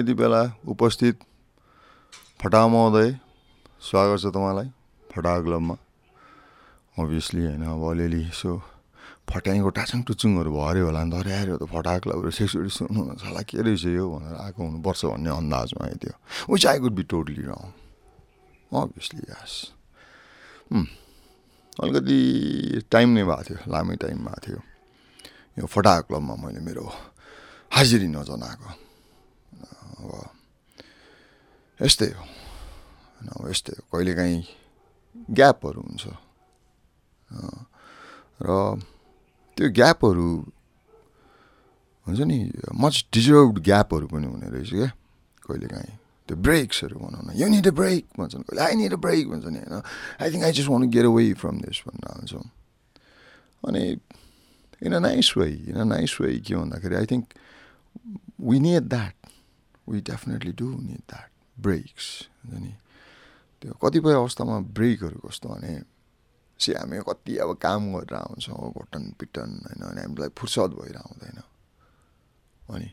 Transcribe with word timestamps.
यति 0.00 0.14
बेला 0.16 0.42
उपस्थित 0.64 1.18
फटा 2.40 2.60
महोदय 2.72 3.08
स्वागत 3.84 4.18
छ 4.20 4.32
तपाईँलाई 4.32 4.68
फटा 5.12 5.32
क्लबमा। 5.44 5.76
अभियसली 6.96 7.44
होइन 7.44 7.62
अब 7.68 7.84
अलिअलि 7.84 8.20
यसो 8.24 8.52
फट्याङको 9.28 9.70
टाचुङ 9.76 10.00
टुचुङहरू 10.08 10.50
भर्यो 10.56 10.84
होला 10.88 11.04
नि 11.04 11.10
धरे 11.12 11.32
आएर 11.36 11.50
त 11.60 11.68
फटा 11.68 11.92
क्लबहरू 12.00 12.30
सेक्सुअली 12.32 12.72
सुन्नु 12.72 13.00
होला। 13.28 13.44
के 13.44 13.60
रहेछ 13.60 13.84
यो 13.92 14.04
भनेर 14.08 14.36
आएको 14.40 14.60
हुनुपर्छ 14.64 15.00
भन्ने 15.04 15.30
अन्दाजमा 15.36 15.84
आइदियो 15.84 16.14
which 16.48 16.64
I 16.64 16.78
could 16.80 16.94
be 16.96 17.04
totally 17.04 17.44
wrong 17.44 17.60
obviously 18.72 19.20
yes 19.20 19.52
अलिकति 21.76 22.18
टाइम 22.88 23.08
नै 23.20 23.24
भएको 23.28 23.42
थियो। 23.44 23.58
लामै 23.68 23.96
टाइम 24.00 24.18
भएको 24.24 24.40
थियो। 24.48 24.60
यो 25.60 25.64
फटा 25.68 25.94
क्लबमा 26.08 26.34
मैले 26.40 26.60
मेरो 26.64 26.84
हाजिरी 27.76 28.08
नजनाएको। 28.16 28.88
अब 30.00 30.10
यस्तै 31.80 32.10
हो 32.10 32.24
होइन 32.24 33.28
अब 33.30 33.44
यस्तै 33.46 33.72
हो 33.74 33.82
कहिलेकाहीँ 33.88 34.40
ग्यापहरू 35.32 35.80
हुन्छ 35.80 36.04
र 38.40 38.48
त्यो 39.56 39.66
ग्यापहरू 39.70 40.28
हुन्छ 42.06 42.20
नि 42.22 42.38
मच 42.74 42.94
डिजर्भ 43.12 43.58
ग्यापहरू 43.60 44.06
पनि 44.08 44.26
हुने 44.26 44.48
रहेछ 44.48 44.70
क्या 44.72 44.90
कहिलेकाहीँ 45.44 45.94
त्यो 46.28 46.36
ब्रेक्सहरू 46.38 46.96
भनौँ 46.96 47.22
न 47.24 47.28
यु 47.34 47.46
निड 47.48 47.66
अ 47.66 47.72
ब्रेक 47.72 48.04
भन्छन् 48.14 48.42
कहिले 48.44 48.62
आई 48.62 48.74
निड 48.76 48.92
अ 48.92 48.98
ब्रेक 48.98 49.24
भन्छ 49.28 49.46
नि 49.46 49.58
होइन 49.60 49.82
I 50.16 50.28
think 50.30 50.44
I 50.44 50.52
just 50.52 50.68
want 50.68 50.82
get 50.88 51.06
away 51.06 51.32
from 51.34 51.56
this 51.60 51.78
भनेर 51.84 52.08
हाल्छौँ 52.08 52.46
अनि 53.62 53.84
in 54.80 54.92
a 54.92 55.00
nice 55.00 55.28
way 55.36 55.48
in 55.66 55.76
a 55.76 55.84
nice 55.86 56.16
way 56.20 56.38
के 56.40 56.54
भन्दाखेरि 56.54 56.94
I 56.96 57.06
think 57.06 57.24
we 58.40 58.60
need 58.60 58.84
that 58.86 59.14
we 59.90 60.00
definitely 60.00 60.52
do 60.52 60.68
need 60.80 61.02
that 61.10 61.30
breaks 61.60 62.06
हुन्छ 62.46 62.62
नि? 62.62 62.72
त्यो 63.62 63.72
कतिपय 63.72 64.14
अवस्थामा 64.14 64.58
ब्रेकहरू 64.76 65.18
कस्तो 65.28 65.48
भने 65.48 65.72
से 66.60 66.72
हामी 66.72 66.98
कति 67.08 67.36
अब 67.36 67.50
काम 67.56 67.82
गरेर 67.92 68.14
आउँछौँ 68.14 68.72
घटन 68.72 69.02
पिटन 69.18 69.50
होइन 69.64 69.82
अनि 69.90 70.00
हामीलाई 70.00 70.30
फुर्सद 70.38 70.70
भएर 70.78 70.96
आउँदैन 70.96 71.38
अनि 72.68 72.88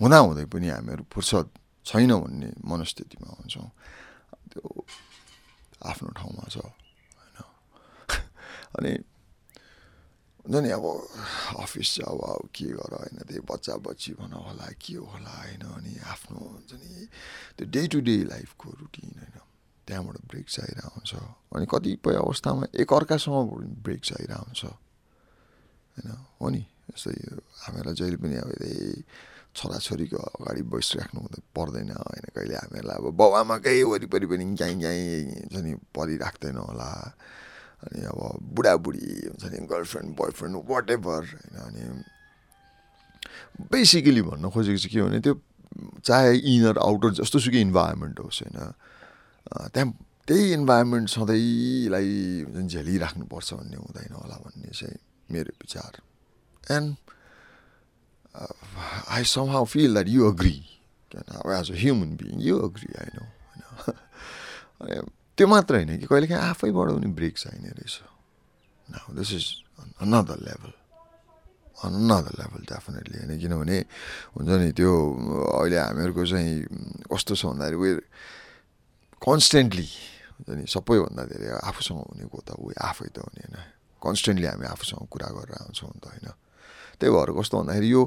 हुँदाहुँदै 0.00 0.44
पनि 0.44 0.68
हामीहरू 0.68 1.04
फुर्सद 1.12 1.46
छैन 1.84 2.10
भन्ने 2.14 2.48
मनस्थितिमा 2.64 3.28
हुन्छौँ। 3.38 3.68
त्यो 4.50 4.84
आफ्नो 5.82 6.08
ठाउँमा 6.10 6.44
छ 6.48 6.56
होइन? 6.58 7.38
अनि 8.78 8.92
हुन्छ 10.42 10.56
नि 10.62 10.70
अब 10.70 10.84
अफिस 11.62 11.88
जाऊ 11.96 12.18
अब 12.18 12.48
के 12.54 12.66
गर 12.74 12.92
होइन 12.98 13.16
त्यही 13.28 13.40
बच्चा 13.50 13.74
बच्ची 13.86 14.12
भन 14.18 14.32
होला 14.32 14.66
के 14.82 14.94
होला 14.94 15.32
होइन 15.42 15.62
अनि 15.62 15.92
आफ्नो 16.02 16.38
हुन्छ 16.38 16.72
नि 16.82 17.06
त्यो 17.56 17.66
डे 17.70 17.82
टु 17.86 17.98
डे 18.00 18.16
लाइफको 18.24 18.66
रुटिन 18.80 19.14
होइन। 19.18 19.36
त्यहाँबाट 19.86 20.16
ब्रेक 20.30 20.46
चाहिरहेको 20.48 20.94
हुन्छ 20.94 21.12
अनि 21.54 21.66
कतिपय 21.70 22.14
अवस्थामा 22.14 22.64
एकअर्कासँग 22.74 23.50
ब्रेक 23.82 24.00
चाहिरहेको 24.04 24.44
हुन्छ 24.44 24.64
होइन? 24.64 26.10
हो 26.40 26.48
नि? 26.50 26.62
जस्तै 26.90 27.12
हामीहरूलाई 27.62 27.94
जहिले 27.94 28.16
पनि 28.16 28.36
अब 28.36 28.50
यही 28.62 29.04
छोराछोरीको 29.54 30.16
अगाडि 30.16 30.62
बसिराख्नु 30.62 31.20
पर्दैन 31.56 31.90
होइन। 31.92 32.24
कहिले 32.34 32.54
हामीहरूलाई 32.54 32.96
अब 32.96 33.06
बाउ 33.14 33.30
आमाकै 33.42 33.82
वरिपरि 33.82 34.26
पनि 34.26 34.44
काहीँ 34.56 34.78
काहीँ 34.82 35.06
हुन्छ 35.50 35.56
नि 35.66 35.72
परिराख्दैन 35.94 36.56
होला। 36.56 36.90
अनि 37.82 38.00
अब 38.06 38.18
बुढाबुढी 38.54 39.06
हुन्छ 39.28 39.44
नि 39.52 39.58
गर्लफ्रेन्ड 39.66 40.08
बोयफ्रेन्ड 40.16 40.54
वाट 40.70 40.90
एभर 40.90 41.20
होइन 41.32 41.56
अनि 41.66 41.82
बेसिकली 43.70 44.22
भन्न 44.22 44.50
खोजेको 44.50 44.78
चाहिँ 44.78 44.92
के 44.92 45.02
भने 45.02 45.20
त्यो 45.20 45.34
चाहे 46.04 46.30
इनर 46.36 46.78
आउटर 46.78 47.10
जस्तो 47.20 47.38
सुकै 47.38 47.60
इन्भाइरोमेन्ट 47.60 48.20
होस् 48.20 48.42
होइन। 48.42 48.58
त्यहाँ 49.72 49.88
त्यही 50.28 50.52
इन्भाइरोमेन्ट 50.52 51.08
सधैँलाई 51.08 52.10
झेलिराख्नुपर्छ 52.66 53.48
भन्ने 53.54 53.76
हुँदैन 53.76 54.12
होला 54.14 54.36
भन्ने 54.44 54.70
चाहिँ 54.70 54.98
मेरो 55.32 55.52
विचार। 55.62 55.92
And 56.70 56.94
I 59.08 59.24
somehow 59.50 59.64
feel 59.64 59.92
that 59.94 60.08
you 60.08 60.30
agree 60.32 60.58
as 61.12 61.70
a 61.72 61.76
human 61.76 62.10
being 62.16 62.40
you 62.40 62.58
agree 62.68 62.88
I 63.00 63.10
know 63.16 63.24
होइन। 64.80 65.10
त्यो 65.38 65.46
मात्र 65.48 65.72
होइन 65.74 65.98
कि 65.98 66.06
कहिलेकाहीँ 66.06 66.42
आफैबाट 66.52 66.88
पनि 66.96 67.08
ब्रेक 67.16 67.34
चाहिने 67.38 67.70
रहेछ। 67.72 67.96
Now 68.92 69.08
this 69.16 69.30
is 69.32 69.46
another 70.04 70.38
level 70.44 70.72
another 71.82 72.32
level 72.38 72.62
definitely 72.68 73.16
होइन? 73.18 73.32
किनभने 73.40 73.78
हुन्छ 74.36 74.50
नि 74.60 74.70
त्यो 74.76 74.92
अहिले 75.56 75.78
हामीहरूको 75.78 76.22
चाहिँ 76.28 76.52
कस्तो 77.10 77.32
छ 77.34 77.42
भन्दाखेरि 77.48 77.76
उयो 77.80 77.94
कन्सटेन्टली 79.22 79.88
हुन्छ 80.36 80.48
नि 80.58 80.64
सबैभन्दा 80.68 81.22
धेरै 81.32 81.48
आफूसँग 81.64 81.98
हुनेको 82.12 82.38
त 82.46 82.50
उयो 82.60 82.76
आफै 82.76 83.08
त 83.14 83.18
हो 83.24 83.28
नि 83.32 83.40
होइन? 83.42 83.56
कन्सटेन्टली 84.02 84.46
हामी 84.46 84.66
आफूसँग 84.68 85.02
कुरा 85.08 85.28
गरेर 85.32 85.56
आउँछौँ 85.58 85.96
त 85.96 86.04
होइन? 86.12 86.28
त्यही 87.00 87.10
भएर 87.10 87.30
कस्तो 87.34 87.54
भन्दाखेरि 87.58 87.88
यो 87.88 88.02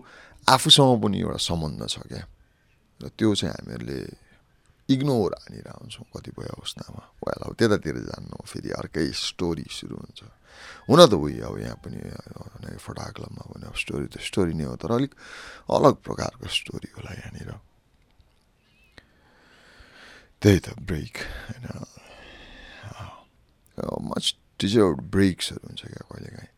आफूसँग 0.46 0.92
पनि 1.02 1.18
एउटा 1.26 1.40
सम्बन्ध 1.42 1.82
छ 1.90 1.98
क्या? 2.06 2.24
र 3.02 3.04
त्यो 3.18 3.30
चाहिँ 3.36 3.52
हामीहरूले 3.52 4.00
इग्नोर 4.90 5.32
हानेर 5.34 5.68
आउँछौँ 5.68 6.06
कतिपय 6.14 6.48
अवस्थामा 6.56 7.02
वेल 7.26 7.42
अब 7.46 7.54
त्यतातिर 7.58 7.98
जान्नु 8.06 8.38
फेरि 8.46 8.70
अर्कै 8.78 9.10
स्टोरी 9.12 9.66
सुरु 9.66 9.96
हुन्छ। 9.98 10.22
हुन 10.88 11.00
त 11.10 11.14
उयो 11.14 11.42
अब 11.42 11.58
यहाँ 11.58 11.78
पनि 11.82 11.98
फटाक्लमा 12.78 13.44
भने 13.50 13.66
अब 13.66 13.76
स्टोरी 13.76 14.08
त 14.14 14.22
स्टोरी 14.22 14.54
नै 14.54 14.66
हो 14.70 14.76
तर 14.78 14.92
अलिक 14.94 15.14
अलग 15.74 15.94
प्रकारको 16.06 16.46
स्टोरी 16.46 16.90
होला 16.96 17.12
यहाँनिर। 17.18 17.52
त्यही 20.42 20.60
त 20.62 20.68
ब्रेक 20.86 21.16
होइन। 21.50 21.66
मच 24.06 24.26
डिजर्भ 24.62 24.98
ब्रेक्सहरू 25.12 25.66
हुन्छ 25.68 25.82
क्या 25.82 26.04
कहिलेकाहीँ। 26.08 26.52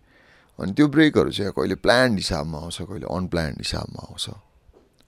अनि 0.60 0.72
त्यो 0.76 0.88
ब्रेकहरू 0.88 1.32
चाहिँ 1.32 1.52
कहिले 1.56 1.76
प्लान्ड 1.80 2.14
हिसाबमा 2.20 2.58
आउँछ 2.60 2.78
कहिले 2.92 3.08
अनप्लान्ड 3.08 3.58
हिसाबमा 3.64 4.02
आउँछ। 4.04 4.26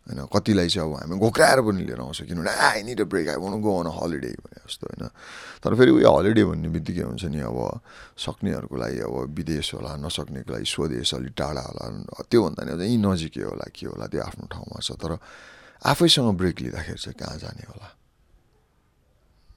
होइन 0.09 0.25
कतिलाई 0.25 0.67
चाहिँ 0.73 0.89
अब 0.89 0.95
हामी 1.05 1.15
घोक्राएर 1.21 1.59
पनि 1.61 1.81
लिएर 1.85 2.01
आउँछ 2.01 2.21
किनभने 2.25 2.49
I 2.49 2.81
need 2.81 3.01
a 3.01 3.05
break 3.05 3.27
I 3.29 3.37
want 3.37 3.53
go 3.61 3.71
on 3.79 3.87
holiday 3.93 4.31
भने 4.41 4.59
जस्तो 4.65 4.85
होइन। 4.89 5.05
तर 5.61 5.71
फेरि 5.77 5.91
उयो 5.93 6.09
हलिडे 6.09 6.43
भन्ने 6.49 6.69
बित्तिकै 6.73 7.05
हुन्छ 7.05 7.29
नि 7.29 7.39
अब 7.45 7.57
सक्नेहरूको 8.17 8.75
लागि 8.75 8.99
अब 9.05 9.15
विदेश 9.37 9.67
होला 9.77 9.91
नसक्नेको 10.01 10.49
लागि 10.49 10.65
स्वदेश 10.65 11.13
अलिक 11.13 11.33
टाढा 11.37 11.61
होला 11.61 11.85
त्योभन्दा 12.25 12.61
नि 12.65 12.73
यहीँ 12.73 12.97
नजिकै 13.05 13.43
होला 13.45 13.65
के 13.69 13.85
होला 13.85 14.05
त्यो 14.09 14.21
आफ्नो 14.25 14.45
ठाउँमा 14.49 14.77
छ। 14.81 14.97
तर 14.97 15.11
आफैसँग 15.85 16.33
ब्रेक 16.35 16.57
लिँदाखेरि 16.59 16.99
चाहिँ 16.99 17.15
कहाँ 17.15 17.37
जाने 17.37 17.63
होला? 17.69 17.87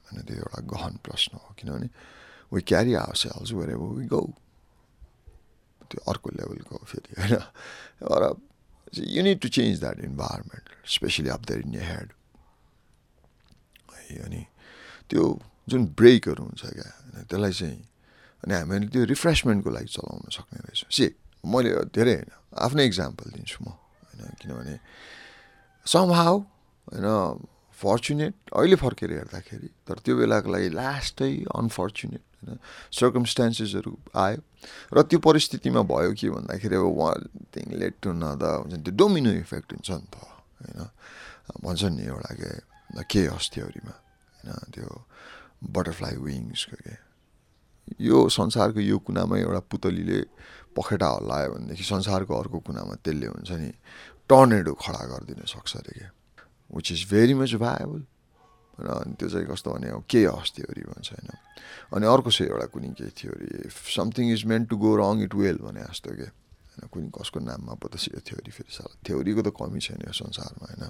होइन 0.05 0.21
त्यो 0.23 0.35
एउटा 0.37 0.59
गहन 0.69 0.93
प्रश्न 1.01 1.31
हो। 1.41 1.49
किनभने 1.57 1.89
we 2.53 2.61
carry 2.61 2.93
our 2.93 3.15
cells 3.17 3.51
where 3.57 3.73
we 3.73 4.05
go 4.05 4.21
त्यो 5.89 5.99
अर्को 6.07 6.29
लेभलको 6.29 6.75
फेरि 6.85 7.11
होइन? 7.17 7.41
र 8.89 9.03
you 9.07 9.23
need 9.23 9.39
to 9.39 9.47
change 9.49 9.79
that 9.79 9.99
environment 9.99 10.65
specially 10.87 11.29
up 11.29 11.41
there 11.45 11.59
in 11.61 11.73
your 11.75 11.83
head 11.83 12.09
है 13.93 14.19
अनि 14.25 14.41
त्यो 15.09 15.23
जुन 15.69 15.81
ब्रेकहरू 15.97 16.43
हुन्छ 16.43 16.63
क्या 16.65 16.89
त्यसलाई 17.29 17.53
चाहिँ 17.53 17.81
अनि 18.43 18.53
हामीले 18.53 18.87
त्यो 18.87 19.03
रिफ्रेसमेन्टको 19.05 19.69
लागि 19.69 19.89
चलाउन 19.95 20.29
सक्ने 20.29 20.59
रहेछ। 20.59 20.85
से 20.91 21.05
मैले 21.43 21.69
धेरै 21.95 22.13
होइन 22.13 22.31
आफ्नै 22.59 22.85
इक्जाम्पल 22.85 23.25
दिन्छु 23.31 23.57
म 23.63 23.67
होइन 23.69 24.35
किनभने 24.41 24.75
सम 25.85 26.11
हाउ 26.11 26.35
होइन 26.87 27.07
फर्चुनेट 27.83 28.33
अहिले 28.55 28.75
फर्केर 28.83 29.11
हेर्दाखेरि 29.11 29.69
तर 29.87 29.97
त्यो 30.05 30.13
बेलाको 30.17 30.49
लागि 30.55 30.69
लास्टै 30.79 31.31
अनफर्चुनेट 31.55 32.23
होइन? 32.43 32.59
सर्कमस्टान्सेसहरू 32.99 33.93
आयो 34.25 34.39
र 34.93 35.01
त्यो 35.09 35.19
परिस्थितिमा 35.19 35.81
भयो 35.91 36.11
के 36.15 36.29
भन्दाखेरि 36.29 36.75
अब 36.75 36.87
वान 36.99 37.19
थिङ 37.53 37.65
लेट 37.81 37.95
टु 38.01 38.09
न 38.13 38.23
हुन्छ 38.39 38.73
नि 38.73 38.83
त्यो 38.83 38.95
डोमिनो 38.95 39.31
इफेक्ट 39.43 39.69
हुन्छ 39.73 39.89
नि 39.91 40.07
त 40.11 40.15
होइन? 40.17 40.79
भन्छ 41.63 41.81
नि 41.95 42.03
एउटा 42.03 42.31
के 42.39 42.51
के 43.11 43.21
हस् 43.27 43.51
थ्योरीमा 43.53 43.93
होइन? 43.93 44.71
त्यो 44.73 44.89
बटरफ्लाई 45.75 46.15
विङ्सको 46.23 46.77
के? 46.83 46.95
यो 47.99 48.17
संसारको 48.29 48.79
यो 48.79 48.97
कुनामा 49.07 49.35
एउटा 49.37 49.59
पुतलीले 49.71 50.19
पखेटा 50.75 51.07
हल्लायो 51.07 51.49
भनेदेखि 51.53 51.83
संसारको 51.83 52.33
अर्को 52.33 52.59
कुनामा 52.67 52.93
त्यसले 53.03 53.27
हुन्छ 53.27 53.51
नि 53.59 53.71
टर्नेडो 54.29 54.73
खडा 54.73 55.01
गरिदिन 55.11 55.43
सक्छ 55.45 55.71
अरे 55.77 55.93
क्या 55.99 56.09
which 56.73 56.91
is 56.91 57.01
very 57.11 57.33
much 57.33 57.53
viable 57.61 58.01
र 58.73 58.87
अनि 58.89 59.13
त्यो 59.21 59.29
चाहिँ 59.29 59.47
कस्तो 59.47 59.69
भने 59.69 59.87
के 60.09 60.21
हस् 60.25 60.51
थ्योरी 60.57 60.83
भन्छ 60.89 61.09
होइन। 61.13 61.29
अनि 61.93 62.05
अर्को 62.09 62.29
चाहिँ 62.33 62.49
एउटा 62.49 62.67
कुनै 62.73 62.89
केही 62.97 63.11
theory 63.13 63.47
if 63.69 63.75
something 63.93 64.25
is 64.33 64.43
meant 64.49 64.65
to 64.69 64.75
go 64.81 64.91
wrong 64.97 65.21
it 65.29 65.33
will 65.37 65.57
भने 65.61 65.81
जस्तो 65.93 66.09
के। 66.09 66.27
होइन 66.73 66.89
कुनै 66.89 67.09
कसको 67.13 67.37
नाममा 67.39 67.73
पो 67.77 67.85
त 67.93 68.01
थ्योरी 68.01 68.49
फेरि 68.49 68.71
थ्योरीको 69.05 69.41
त 69.45 69.49
कमी 69.53 69.77
छैन 69.77 70.01
यो 70.09 70.13
संसारमा 70.13 70.65
होइन। 70.65 70.83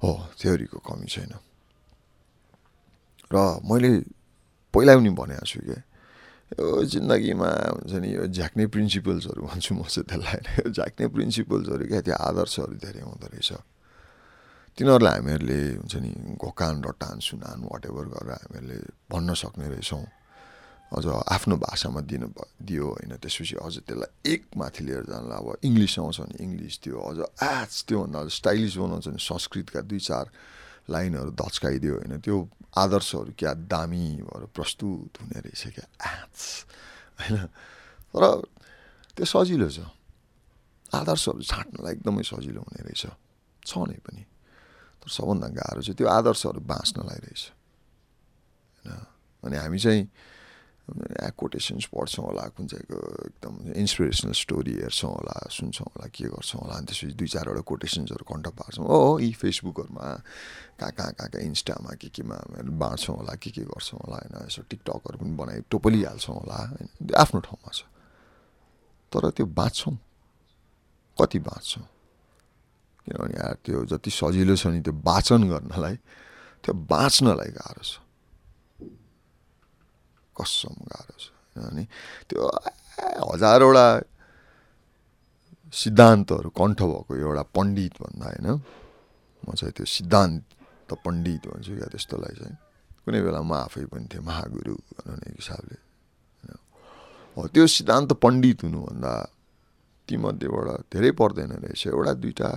हो 0.00 0.12
थ्योरीको 0.40 0.78
कमी 0.80 1.04
छैन। 1.04 1.36
र 3.28 3.36
मैले 3.60 3.90
पहिला 4.72 4.92
पनि 4.96 5.10
भनेको 5.12 5.44
छु 5.44 5.60
कि 5.68 5.76
यो 6.56 6.64
जिन्दगीमा 6.88 7.50
हुन्छ 7.76 7.92
नि 8.00 8.08
यो 8.08 8.24
झ्याक्ने 8.32 8.64
प्रिन्सिपल्सहरू 8.72 9.40
भन्छु 9.44 9.72
म 9.76 9.84
चाहिँ 9.84 10.08
त्यसलाई। 10.08 10.40
यो 10.64 10.72
झ्याक्ने 10.72 11.06
प्रिन्सिपल्सहरू 11.12 11.84
क्या 11.92 12.00
त्यो 12.08 12.16
आदर्शहरू 12.16 12.74
धेरै 12.80 13.04
हुँदो 13.04 13.26
रहेछ। 13.36 13.52
तिनीहरूलाई 14.78 15.14
हामीहरूले 15.14 15.60
हुन्छ 15.80 15.94
नि 16.04 16.10
घोकान 16.36 16.74
रटान 16.84 17.16
सुनान 17.20 17.58
वाट 17.70 17.82
एभर 17.86 18.06
गरेर 18.14 18.30
हामीहरूले 18.32 18.78
भन्न 19.10 19.34
सक्ने 19.34 19.66
रहेछौँ। 19.68 20.04
अझ 20.90 21.06
आफ्नो 21.06 21.56
भाषामा 21.56 22.00
दिनु 22.02 22.28
दियो 22.66 22.86
होइन 22.86 23.12
त्यसपछि 23.22 23.56
अझ 23.62 23.74
त्यसलाई 23.86 24.10
एक 24.32 24.42
माथि 24.56 24.82
लिएर 24.84 25.04
जानलाई 25.06 25.38
अब 25.38 25.48
इङ्ग्लिस 25.62 25.94
आउँछ 25.98 26.18
भने 26.20 26.36
इङ्ग्लिस 26.42 26.74
त्यो 26.82 26.98
अझ 26.98 27.18
एच 27.46 27.72
त्योभन्दा 27.88 28.18
अझ 28.20 28.28
स्टाइलिस 28.30 28.74
बनाउँछ 28.76 29.06
भने 29.08 29.22
संस्कृतका 29.22 29.80
दुई 29.86 30.00
चार 30.02 30.24
लाइनहरू 30.90 31.30
धच्काइदियो 31.30 31.94
होइन 31.94 32.14
त्यो 32.18 32.36
आदर्शहरू 32.76 33.32
क्या 33.38 33.52
दामी 33.70 34.06
भएर 34.26 34.44
प्रस्तुत 34.50 35.12
हुने 35.22 35.38
रहेछ 35.46 35.62
क्या 35.74 35.86
एच 36.10 36.38
होइन? 37.20 37.36
तर 38.10 38.22
त्यो 39.16 39.26
सजिलो 39.26 39.68
छ। 39.70 39.78
आदर्शहरू 40.90 41.42
छाँट्नलाई 41.42 41.92
एकदमै 41.94 42.22
सजिलो 42.22 42.60
हुने 42.66 42.82
रहेछ। 42.82 43.06
छ 43.62 43.72
नै 43.86 43.98
पनि। 44.02 44.22
तर 45.00 45.08
सबभन्दा 45.08 45.48
गाह्रो 45.56 45.80
चाहिँ 45.82 45.96
त्यो 45.96 46.08
आदर्शहरू 46.08 46.60
बाँच्नलाई 46.60 47.18
रहेछ। 47.24 47.42
होइन? 48.84 49.06
अनि 49.42 49.56
हामी 49.56 49.78
चाहिँ 49.78 50.02
कोटेसन्स 51.38 51.86
पढ्छौँ 51.94 52.24
होला 52.26 52.44
कुन 52.50 52.66
चाहिँको 52.66 52.98
एकदम 53.30 53.54
इन्सपिरेसनल 53.78 54.32
स्टोरी 54.34 54.74
हेर्छौँ 54.82 55.10
होला 55.10 55.36
सुन्छौँ 55.46 55.86
होला 55.86 56.06
के 56.10 56.24
गर्छौँ 56.34 56.60
होला 56.60 56.74
अनि 56.76 56.86
त्यसपछि 56.90 57.14
दुई 57.14 57.28
चारवटा 57.30 57.62
कोटेसन्सहरू 57.62 58.24
कन्ट 58.26 58.46
पार्छौँ। 58.58 58.86
हो 58.90 59.18
यी 59.22 59.30
फेसबुकहरूमा 59.38 60.06
कहाँ 60.82 60.90
कहाँ 60.90 61.12
कहाँ 61.14 61.28
कहाँ 61.30 61.42
इन्स्टामा 61.46 61.94
के 61.94 62.08
केमा 62.10 62.36
बाँड्छौँ 62.66 63.16
होला 63.16 63.34
के 63.38 63.50
के 63.54 63.62
गर्छौँ 63.70 64.00
होला 64.02 64.18
होइन? 64.18 64.34
यसो 64.50 64.62
टिकटकहरू 64.66 65.16
पनि 65.22 65.32
बनाइ 65.38 65.58
टोपलिहाल्छौँ 65.70 66.36
होला 66.36 66.58
होइन? 66.74 66.88
आफ्नो 67.14 67.40
ठाउँमा 67.46 67.70
छ। 67.70 67.86
तर 69.12 69.30
त्यो 69.30 69.46
बाँच्छौँ। 69.46 69.94
कति 71.18 71.38
बाँच्छौँ? 71.38 71.86
किनभने 73.04 73.34
यार 73.38 73.54
त्यो 73.64 73.84
जति 73.90 74.10
सजिलो 74.10 74.54
छ 74.56 74.66
नि 74.74 74.80
त्यो 74.84 74.94
वाचन 75.08 75.40
गर्नलाई 75.50 75.96
त्यो 76.62 76.72
बाँच्नलाई 76.92 77.50
गाह्रो 77.58 77.82
छ। 77.82 77.92
कसम 80.36 80.74
गाह्रो 80.90 81.16
छ। 81.18 81.26
अनि 81.58 81.84
त्यो 82.28 82.40
हजारवटा 83.30 83.86
सिद्धान्तहरू 85.72 86.48
कण्ठ 86.50 86.78
भएको 86.82 87.12
एउटा 87.16 87.42
पण्डित 87.56 87.94
भन्दा 88.02 88.26
होइन? 88.26 88.48
म 89.44 89.48
चाहिँ 89.56 89.72
त्यो 89.76 89.86
सिद्धान्त 89.86 90.90
पण्डित 91.04 91.42
भन्छु 91.48 91.72
क्या 91.78 91.88
त्यस्तोलाई 91.88 92.34
चाहिँ। 92.36 92.56
कुनै 93.04 93.20
बेला 93.24 93.40
म 93.40 93.52
आफै 93.64 93.84
पनि 93.88 94.06
थिएँ 94.12 94.24
महागुरु 94.24 94.74
भन्ने 94.74 95.28
हिसाबले 95.40 95.78
हो 97.36 97.46
त्यो 97.54 97.66
सिद्धान्त 97.66 98.10
पण्डित 98.20 98.58
हुनुभन्दा 98.66 99.12
तीमध्येबाट 100.08 100.68
धेरै 100.92 101.10
पर्दैन 101.14 101.52
रहेछ। 101.62 101.82
एउटा 101.94 102.12
दुइटा 102.22 102.50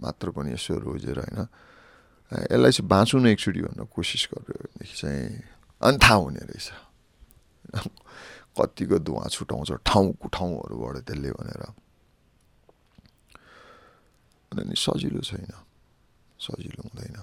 मात्र 0.00 0.30
पनि 0.30 0.52
यसो 0.52 0.78
रोजेर 0.78 1.18
होइन 1.18 1.38
यसलाई 2.50 2.72
चाहिँ 2.72 2.88
बाँचौँ 2.88 3.20
न 3.20 3.26
एकचोटि 3.30 3.60
भन्न 3.62 3.84
कोसिस 3.86 4.22
गर्यो 4.32 4.58
भनेदेखि 4.58 4.96
चाहिँ 5.00 5.28
अनि 5.82 5.98
थाहा 6.02 6.14
हुने 6.14 6.40
रहेछ। 6.40 6.68
कतिको 8.54 8.98
धुवा 8.98 9.26
छुटाउँछ 9.28 9.70
ठाउँको 9.86 10.26
ठाउँहरूबाट 10.28 10.96
त्यसले 11.06 11.30
भनेर। 11.30 11.62
अनि 14.54 14.74
सजिलो 14.74 15.20
छैन 15.20 15.50
सजिलो 16.38 16.80
हुँदैन। 16.86 17.18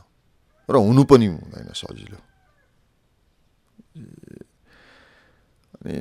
र 0.69 0.75
हुनु 0.75 1.03
पनि 1.03 1.25
हुँदैन 1.25 1.71
सजिलो। 1.71 2.19
अनि 5.75 5.95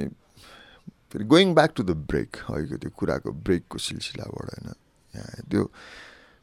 फेरि 1.11 1.25
going 1.25 1.55
back 1.55 1.71
to 1.77 1.83
the 1.83 1.91
break 2.11 2.31
अहिलेको 2.51 2.77
त्यो 2.79 2.91
कुराको 2.91 3.31
ब्रेकको 3.31 3.79
सिलसिलाबाट 3.79 4.47
होइन? 4.51 4.69
यहाँ 5.15 5.43
त्यो 5.51 5.63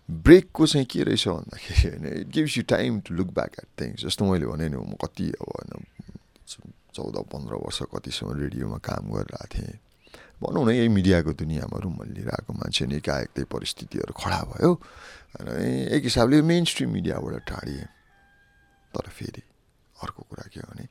ब्रेकको 0.09 0.68
चाहिँ 0.68 0.86
के 0.86 1.04
रहेछ 1.04 1.27
भन्दाखेरि 1.27 1.89
होइन 1.89 2.06
it 2.13 2.27
gives 2.30 2.57
you 2.57 2.63
time 2.68 3.00
to 3.01 3.13
look 3.13 3.27
back 3.33 3.59
at 3.59 3.68
things 3.77 4.04
जस्तो 4.04 4.25
मैले 4.25 4.45
भने 4.48 4.69
नि 4.69 4.77
म 4.77 4.95
कति 4.98 5.27
अब 5.31 5.50
होइन 5.50 5.83
चौध 6.94 7.18
पन्ध्र 7.27 7.56
वर्ष 7.57 7.81
कतिसम्म 7.88 8.39
रेडियोमा 8.39 8.77
काम 8.81 9.12
गरिरहेको 9.12 9.48
थिएँ 9.50 9.75
भनौँ 10.39 10.65
न 10.65 10.69
यही 10.71 10.88
मिडियाको 10.89 11.33
दुनियाँमा 11.36 11.77
रुमल 11.77 12.07
लिइरहेको 12.09 12.54
मान्छे 12.54 12.86
नि 12.88 13.00
त्यही 13.00 13.44
परिस्थितिहरू 13.45 14.13
खडा 14.15 14.42
भयो 14.48 14.71
होइन 14.71 15.48
एक 15.92 16.04
हिसाबले 16.04 16.42
मेन 16.44 16.65
स्ट्रिम 16.65 16.89
मिडियाबाट 16.94 17.44
टाढिएँ 17.45 17.88
तर 18.94 19.10
फेरि 19.10 19.44
अर्को 19.95 20.21
कुरा 20.24 20.45
के 20.48 20.60
हो 20.60 20.68
भने 20.69 20.88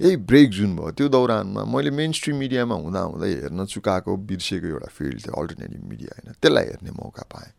यही 0.00 0.16
ब्रेक 0.24 0.50
जुन 0.52 0.76
भयो 0.76 0.90
त्यो 0.92 1.08
दौरानमा 1.08 1.64
मैले 1.66 1.90
मेन 1.92 2.12
स्ट्रिम 2.12 2.36
मिडियामा 2.38 2.74
हुँदा 2.76 3.00
हुँदै 3.08 3.32
हेर्न 3.40 3.64
चुकाएको 3.66 4.16
बिर्सेको 4.24 4.66
एउटा 4.68 4.88
फिल्ड 4.92 5.18
थियो 5.20 5.34
अल्टरनेटिभ 5.36 5.82
मिडिया 5.86 6.10
होइन 6.16 6.34
त्यसलाई 6.34 6.66
हेर्ने 6.66 6.90
मौका 6.94 7.24
पाएँ 7.28 7.52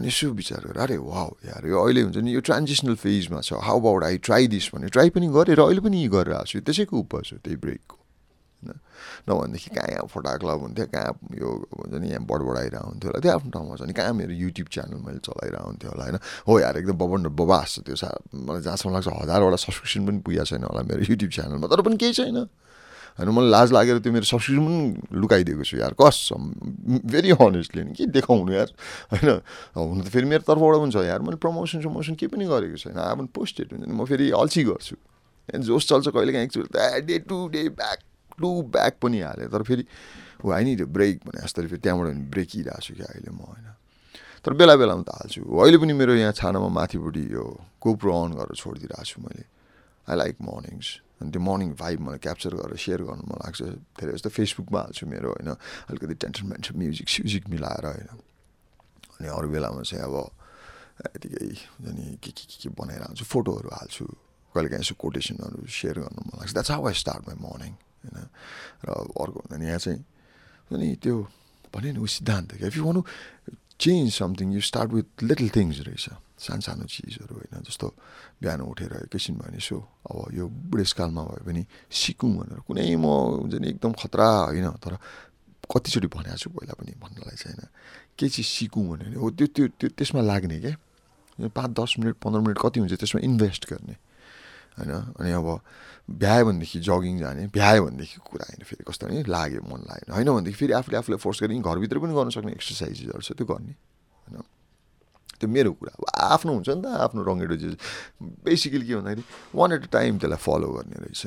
अनि 0.00 0.08
यसो 0.08 0.30
विचार 0.32 0.64
गरेर 0.64 0.80
अरे 0.80 0.96
वाउ 0.98 1.30
यार 1.44 1.66
यो 1.66 1.76
अहिले 1.78 2.02
हुन्छ 2.02 2.16
नि 2.18 2.32
यो 2.32 2.40
ट्रान्जिसनल 2.42 2.94
फेजमा 2.96 3.40
छ 3.42 3.60
how 3.60 3.78
about 3.78 4.04
I 4.04 4.18
try 4.24 4.46
this 4.48 4.68
भने 4.72 4.88
ट्राई 4.88 5.10
पनि 5.12 5.28
गरेँ 5.30 5.54
र 5.54 5.60
अहिले 5.62 5.80
पनि 5.82 6.08
गरेर 6.08 6.32
आएको 6.34 6.48
छु 6.48 6.60
त्यसैको 6.62 6.96
उपज 6.98 7.30
हो 7.30 7.38
त्यही 7.38 7.56
ब्रेकको 7.58 7.96
होइन 8.62 8.78
नभनेदेखि 9.28 9.70
कहाँ 9.70 9.88
यहाँ 9.90 10.06
फोटा 10.08 10.36
क्लब 10.38 10.60
हुन्थ्यो 10.62 10.86
कहाँ 10.88 11.12
यो 11.36 11.48
हुन्छ 11.70 11.94
नि 11.94 12.08
यहाँ 12.08 12.24
बडबडाइरहेको 12.24 12.88
हुन्थ्यो 12.88 13.10
होला 13.10 13.20
त्यो 13.20 13.32
आफ्नो 13.34 13.50
ठाउँमा 13.50 13.76
छ 13.76 13.82
नि 13.84 13.92
कहाँ 13.92 14.12
मेरो 14.14 14.32
युट्युब 14.34 14.68
च्यानल 14.70 15.00
मैले 15.02 15.20
चलाइरहेको 15.20 15.68
हुन्थ्यो 15.68 15.90
होला 15.90 16.02
होइन 16.02 16.18
हो 16.48 16.52
यार 16.58 16.74
एकदम 16.78 16.96
बबन्ड 16.96 17.26
बबास 17.36 17.68
छ 17.74 17.84
त्यो 17.84 17.96
मलाई 18.40 18.62
जहाँसम्म 18.62 18.92
लाग्छ 18.94 19.08
हजारवटा 19.20 19.58
सब्सक्रिप्सन 19.58 20.00
पनि 20.06 20.18
पुगेको 20.22 20.48
छैन 20.50 20.64
होला 20.64 20.82
मेरो 20.88 21.02
युट्युब 21.06 21.30
च्यानलमा 21.30 21.66
तर 21.68 21.80
पनि 21.82 21.96
केही 22.00 22.16
छैन 22.16 22.40
होइन 23.20 23.28
मलाई 23.36 23.50
लाज 23.52 23.68
लागेर 23.76 23.98
त्यो 24.00 24.12
मेरो 24.12 24.24
सब्सक्रिप्सन 24.24 24.64
पनि 24.64 25.20
लुकाइदिएको 25.20 25.64
छु 25.68 25.76
यार। 25.76 25.92
कसम 26.00 26.42
भेरी 27.04 27.30
हनेस्टली 27.36 27.82
नि 27.84 27.92
के 27.92 28.06
देखाउनु 28.16 28.52
यार? 28.52 28.68
होइन 29.12 29.28
हुनु 29.76 30.02
त 30.02 30.08
फेरि 30.08 30.26
मेरो 30.26 30.42
तर्फबाट 30.48 30.80
पनि 30.80 30.92
छ 30.96 31.04
यार। 31.04 31.20
मैले 31.20 31.36
प्रमोसन 31.36 31.84
समोसन 31.84 32.16
केही 32.16 32.32
पनि 32.32 32.48
गरेको 32.48 32.80
छैन। 32.80 32.96
अब 32.96 33.28
पोस्टेड 33.36 33.76
हुन्छ 33.76 33.84
नि। 33.84 33.92
म 33.92 34.08
फेरि 34.08 34.32
अल्छी 34.32 34.64
गर्छु। 34.64 34.96
जोस 35.60 35.88
चल्छ 35.88 36.08
कहिले 36.08 36.32
काहीँ। 36.32 36.48
एकचोटि 36.48 37.00
day 37.04 37.18
to 37.28 37.36
day 37.52 37.62
back 37.76 37.98
to 38.40 38.48
back 38.72 38.94
पनि 39.02 39.20
हालेँ। 39.20 39.52
तर 39.52 39.62
फेरि 39.68 39.84
होइन 40.40 40.76
त्यो 40.80 40.86
ब्रेक 40.88 41.20
भने 41.28 41.44
जस्तो 41.44 41.62
फेरि 41.68 41.80
त्यहाँबाट 41.84 42.16
ब्रेकिरहेको 42.32 42.80
छु 42.80 42.94
क्या 42.96 43.06
अहिले 43.12 43.30
म 43.36 43.44
होइन। 43.44 43.66
तर 44.40 44.52
बेला 44.56 44.74
बेलामा 44.80 45.04
त 45.04 45.12
हाल्छु। 45.12 45.44
अहिले 45.44 45.76
पनि 45.76 45.92
मेरो 45.92 46.16
यहाँ 46.16 46.32
छानामा 46.32 46.68
माथिपट्टि 46.72 47.22
यो 47.36 47.44
कोप्रो 47.84 48.10
अन 48.24 48.30
गरेर 48.40 48.56
छोडिदिइरहेको 48.56 49.04
छु 49.04 49.20
मैले। 49.20 49.44
आई 50.08 50.16
लाइक 50.16 50.36
मर्निङ्स 50.40 50.88
अनि 51.20 51.30
त्यो 51.30 51.42
मर्निङ 51.44 51.70
भाइब 51.76 51.98
मलाई 52.00 52.20
क्याप्चर 52.24 52.52
गरेर 52.56 52.80
सेयर 52.80 53.00
गर्नु 53.04 53.24
मन 53.28 53.38
लाग्छ। 53.44 53.60
धेरै 54.00 54.12
जस्तो 54.16 54.30
फेसबुकमा 54.32 54.80
हाल्छु 54.80 55.04
मेरो 55.06 55.28
होइन। 55.36 55.50
अलिकति 55.92 56.14
टेन्सन 56.16 56.44
मेन्सन 56.48 56.74
म्युजिक 56.80 57.08
स्युजिक 57.08 57.44
मिलाएर 57.52 57.84
होइन। 57.86 58.10
अनि 59.20 59.28
अरू 59.28 59.48
बेलामा 59.52 59.82
चाहिँ 59.84 60.04
अब 60.08 60.16
यतिकै 61.16 61.44
नि 61.92 62.04
के 62.20 62.30
के 62.32 62.44
के 62.48 62.56
के 62.62 62.68
बनाएर 62.72 63.02
हाल्छु 63.12 63.24
फोटोहरू 63.24 63.68
हाल्छु। 63.68 64.04
कहिले 64.52 64.68
काहीँ 64.72 64.82
यसो 64.82 64.94
कोटेसनहरू 64.96 65.68
सेयर 65.68 65.96
गर्नु 66.02 66.20
मन 66.24 66.36
लाग्छ। 66.40 66.52
That's 66.56 66.70
how 66.72 66.82
I 66.88 66.96
start 66.96 67.22
my 67.28 67.36
morning 67.36 67.72
होइन। 68.00 68.16
र 68.84 68.88
अर्को 68.90 69.38
भन्दा 69.44 69.56
यहाँ 69.60 69.80
चाहिँ 69.84 70.00
नि 70.72 70.88
त्यो 71.02 71.16
भने 71.72 71.88
नि 71.94 71.98
ऊ 72.00 72.06
सिद्धान्त 72.06 72.56
क्या। 72.58 72.68
If 72.68 72.76
you 72.76 72.84
want 72.84 72.98
change 73.80 74.08
something 74.12 74.48
you 74.52 74.60
start 74.60 74.90
with 74.92 75.08
little 75.22 75.48
things 75.48 75.78
रहेछ 75.88 76.06
सानो 76.38 76.60
सानो 76.60 76.84
चिजहरू 76.84 77.34
होइन 77.36 77.64
जस्तो 77.64 77.86
बिहान 78.40 78.60
उठेर 78.62 78.92
एकैछिन 79.08 79.34
भयो 79.36 79.48
भने 79.48 79.56
यसो 79.56 79.76
अब 80.08 80.16
यो 80.34 80.44
बुढेसकालमा 80.70 81.22
भए 81.24 81.42
पनि 81.44 81.62
सिकौँ 81.90 82.32
भनेर 82.36 82.60
कुनै 82.68 82.84
म 82.96 83.06
हुन्छ 83.40 83.54
नि 83.56 83.68
एकदम 83.72 83.92
खतरा 83.92 84.28
होइन 84.48 84.68
तर 84.84 84.92
कतिचोटि 85.64 86.08
भनेको 86.08 86.36
छु 86.36 86.48
पहिला 86.50 86.74
पनि 86.76 86.92
भन्नलाई 87.02 87.36
चाहिँ 87.36 87.56
होइन। 87.56 87.68
के 88.18 88.28
चिज 88.28 88.46
सिकौँ 88.46 88.84
भने 88.88 89.14
हो 89.16 89.30
त्यो 89.30 89.46
त्यो 89.54 89.66
त्यो 89.78 89.88
त्यसमा 89.96 90.20
लाग्ने 90.20 90.58
क्या 90.60 91.48
पाँच 91.48 91.70
दस 91.70 91.94
मिनट 91.98 92.14
पन्ध्र 92.20 92.40
मिनट 92.40 92.58
कति 92.60 92.80
हुन्छ 92.80 92.94
त्यसमा 93.00 93.20
इन्भेस्ट 93.24 93.62
गर्ने। 93.72 93.96
होइन? 94.78 94.92
अनि 95.18 95.30
अब 95.32 95.48
भ्यायो 96.10 96.44
भनेदेखि 96.46 96.78
जगिङ 96.82 97.18
जाने 97.18 97.46
भ्यायो 97.54 97.80
भनेदेखि 97.86 98.18
कुरा 98.26 98.44
होइन 98.50 98.62
फेरि 98.66 98.82
कस्तो 98.88 99.06
भने 99.06 99.22
लाग्यो 99.26 99.62
मन 99.62 99.80
लागेन। 99.88 100.10
होइन 100.12 100.28
भनेदेखि 100.30 100.58
फेरि 100.58 100.72
आफूले 100.78 100.96
आफूलाई 100.98 101.18
फोर्स 101.18 101.38
गर्ने 101.42 101.60
घरभित्र 101.62 101.96
पनि 101.98 102.12
गर्न 102.14 102.30
सक्ने 102.34 102.52
एक्सर्साइजेसहरू 102.58 103.22
छ 103.22 103.32
त्यो 103.38 103.46
गर्ने। 103.46 103.74
होइन? 104.26 104.42
त्यो 105.40 105.48
मेरो 105.48 105.70
कुरा 105.72 105.92
अब 105.96 106.04
आफ्नो 106.34 106.50
हुन्छ 106.52 106.68
नि 106.68 106.82
त 106.82 106.86
आफ्नो 107.06 107.20
रङ्गेडो 107.24 107.56
चिज 107.62 107.74
बेसिकली 108.44 108.84
के 108.86 108.94
भन्दाखेरि 108.98 109.24
वान 109.54 109.68
एट 109.72 109.82
अ 109.86 109.90
टाइम 109.90 110.12
त्यसलाई 110.18 110.40
फलो 110.44 110.68
गर्ने 110.76 110.96
रहेछ। 111.00 111.22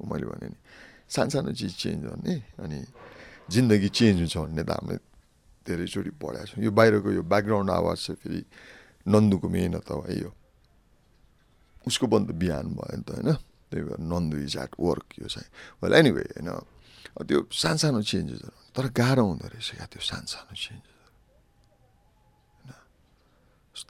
मैले 0.00 0.26
भने 0.26 0.46
नि। 0.48 0.58
सानसानो 1.12 1.52
चिज 1.52 1.72
चेन्ज 1.76 2.00
गर्ने 2.08 2.34
अनि 2.58 2.78
जिन्दगी 3.52 3.88
चेन्ज 3.92 4.16
हुन्छ 4.24 4.36
भन्ने 4.36 4.62
त 4.64 4.70
हामीले 4.72 4.96
धेरैचोटि 5.62 6.10
पढाएको 6.18 6.46
छौँ। 6.56 6.64
यो 6.64 6.70
बाहिरको 6.72 7.08
यो 7.12 7.22
ब्याकग्राउन्ड 7.22 7.70
आवाज 7.70 7.98
चाहिँ 8.02 8.18
फेरि 8.18 8.40
नन्दुको 9.06 9.48
मेहनत 9.48 9.90
हो 9.90 10.00
है 10.08 10.14
यो। 10.18 10.30
उसको 11.86 12.06
बन्द 12.06 12.28
बिहान 12.42 12.66
भयो 12.78 12.96
नि 12.96 13.04
त 13.04 13.10
होइन? 13.10 13.30
त्यही 13.70 13.82
भएर 13.88 14.00
नन्दु 14.00 14.36
इज 14.46 14.56
एट 14.56 14.72
वर्क 14.80 15.06
यो 15.20 15.28
चाहिँ। 15.28 15.48
वेल 15.82 15.92
एनिवे 15.94 16.24
होइन। 16.38 16.50
त्यो 17.28 17.38
सानसानो 17.52 18.00
चेन्जेसहरू 18.02 18.56
तर 18.72 18.84
गाह्रो 18.92 19.24
हुँदो 19.26 19.46
रहेछ 19.52 19.70
क्या 19.76 19.86
त्यो 19.92 20.02
सानसानो 20.02 20.54
चेन्जेस 20.54 20.90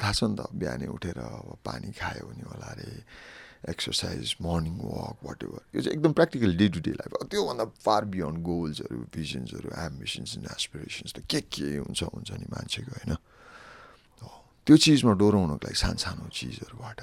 थाहा 0.00 0.12
छ 0.12 0.20
नि 0.24 0.36
त 0.38 0.40
बिहानै 0.56 0.86
उठेर 0.88 1.18
अब 1.20 1.58
पानी 1.62 1.92
खायो 1.92 2.24
भने 2.24 2.44
होला 2.48 2.68
अरे 2.74 2.88
exercise 3.70 4.40
morning 4.42 4.74
walk 4.82 5.18
what 5.22 5.38
ever 5.44 5.62
यो 5.74 5.80
चाहिँ 5.82 5.94
एकदम 5.94 6.12
practical 6.18 6.50
day 6.56 6.66
to 6.74 6.80
day 6.80 6.92
life 6.98 7.10
त्योभन्दा 7.30 7.64
फार 7.86 8.02
बियोन्ड 8.10 8.38
गोल्सहरू 8.42 8.98
भिजन्सहरू 9.14 9.68
एम्बिसन्स 9.86 10.30
एन्ड 10.36 10.46
एसपिरेसन्स 10.50 11.10
त 11.14 11.18
के 11.30 11.40
के 11.46 11.68
हुन्छ 11.78 12.00
हुन्छ 12.02 12.30
नि 12.40 12.46
मान्छेको 12.50 12.90
होइन? 12.90 13.12
त्यो 14.66 14.76
चिजमा 14.82 15.12
डोराउनुको 15.20 15.62
लागि 15.66 15.78
सानो 15.78 15.98
सानो 16.00 16.26
चिजहरूबाट 16.30 16.98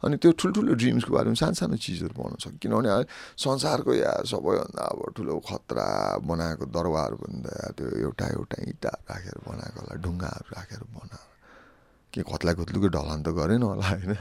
अनि 0.00 0.16
त्यो 0.16 0.30
ठुल्ठुलो 0.32 0.72
ड्रिम्सको 0.74 1.12
बारेमा 1.12 1.36
सानो 1.36 1.54
सानो 1.54 1.76
चिजहरू 1.76 2.14
बनाउन 2.14 2.40
सक्छ 2.40 2.56
किनभने 2.58 3.04
संसारको 3.36 3.92
या 3.94 4.12
सबैभन्दा 4.24 4.82
अब 4.82 5.00
ठुलो 5.12 5.34
खतरा 5.42 5.86
बनाएको 6.22 6.64
दरबारभन्दा 6.66 7.52
त्यो 7.72 7.86
एउटा 8.02 8.26
एउटा 8.34 8.56
इँटा 8.64 8.92
राखेर 9.06 9.38
बनाएको 9.42 9.78
होला 9.78 9.94
ढुङ्गाहरू 9.98 10.48
राखेर 10.50 10.82
बनाएर 10.90 11.28
के 12.12 12.20
कत्ला 12.22 12.52
कत्लुकै 12.56 12.90
ढलान 12.90 13.20
त 13.20 13.28
गरेन 13.30 13.62
होला 13.62 13.84
होइन 13.84 14.12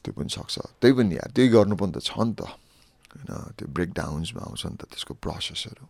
त्यो 0.00 0.12
पनि 0.12 0.30
सक्छ 0.30 0.56
त्यही 0.76 0.92
पनि 0.94 1.14
यार 1.14 1.30
त्यही 1.30 1.48
गर्नु 1.50 1.74
पनि 1.76 1.92
त 1.92 1.98
छ 2.02 2.12
नि 2.20 2.34
त 2.34 2.44
होइन 2.44 3.56
त्यो 3.56 3.66
ब्रेकडाउन्समा 3.68 4.40
आउँछ 4.42 4.62
नि 4.66 4.76
त 4.76 4.82
त्यसको 4.86 5.12
प्रोसेसहरू 5.16 5.84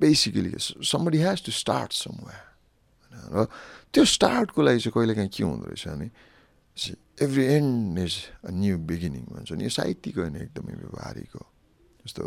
basically 0.00 0.52
somebody 0.84 1.18
has 1.18 1.38
to 1.44 1.52
start 1.54 1.90
somewhere 1.94 2.44
होइन 3.12 3.26
र 3.34 3.48
त्यो 3.88 4.04
स्टार्टको 4.06 4.60
लागि 4.60 4.80
चाहिँ 4.80 4.92
कहिलेकाहीँ 4.92 5.30
के 5.30 5.42
हुँदो 5.42 5.64
रहेछ 5.66 5.84
भने 5.88 6.08
every 7.18 7.44
end 7.46 7.98
is 7.98 8.14
a 8.44 8.50
new 8.50 8.78
beginning 8.90 9.24
भन्छ 9.30 9.52
नि 9.52 9.64
यो 9.64 9.70
साहित्यिक 9.70 10.18
होइन 10.18 10.36
एकदमै 10.36 10.74
व्यवहारिक 10.74 11.30
हो। 11.36 11.44
जस्तो 12.06 12.24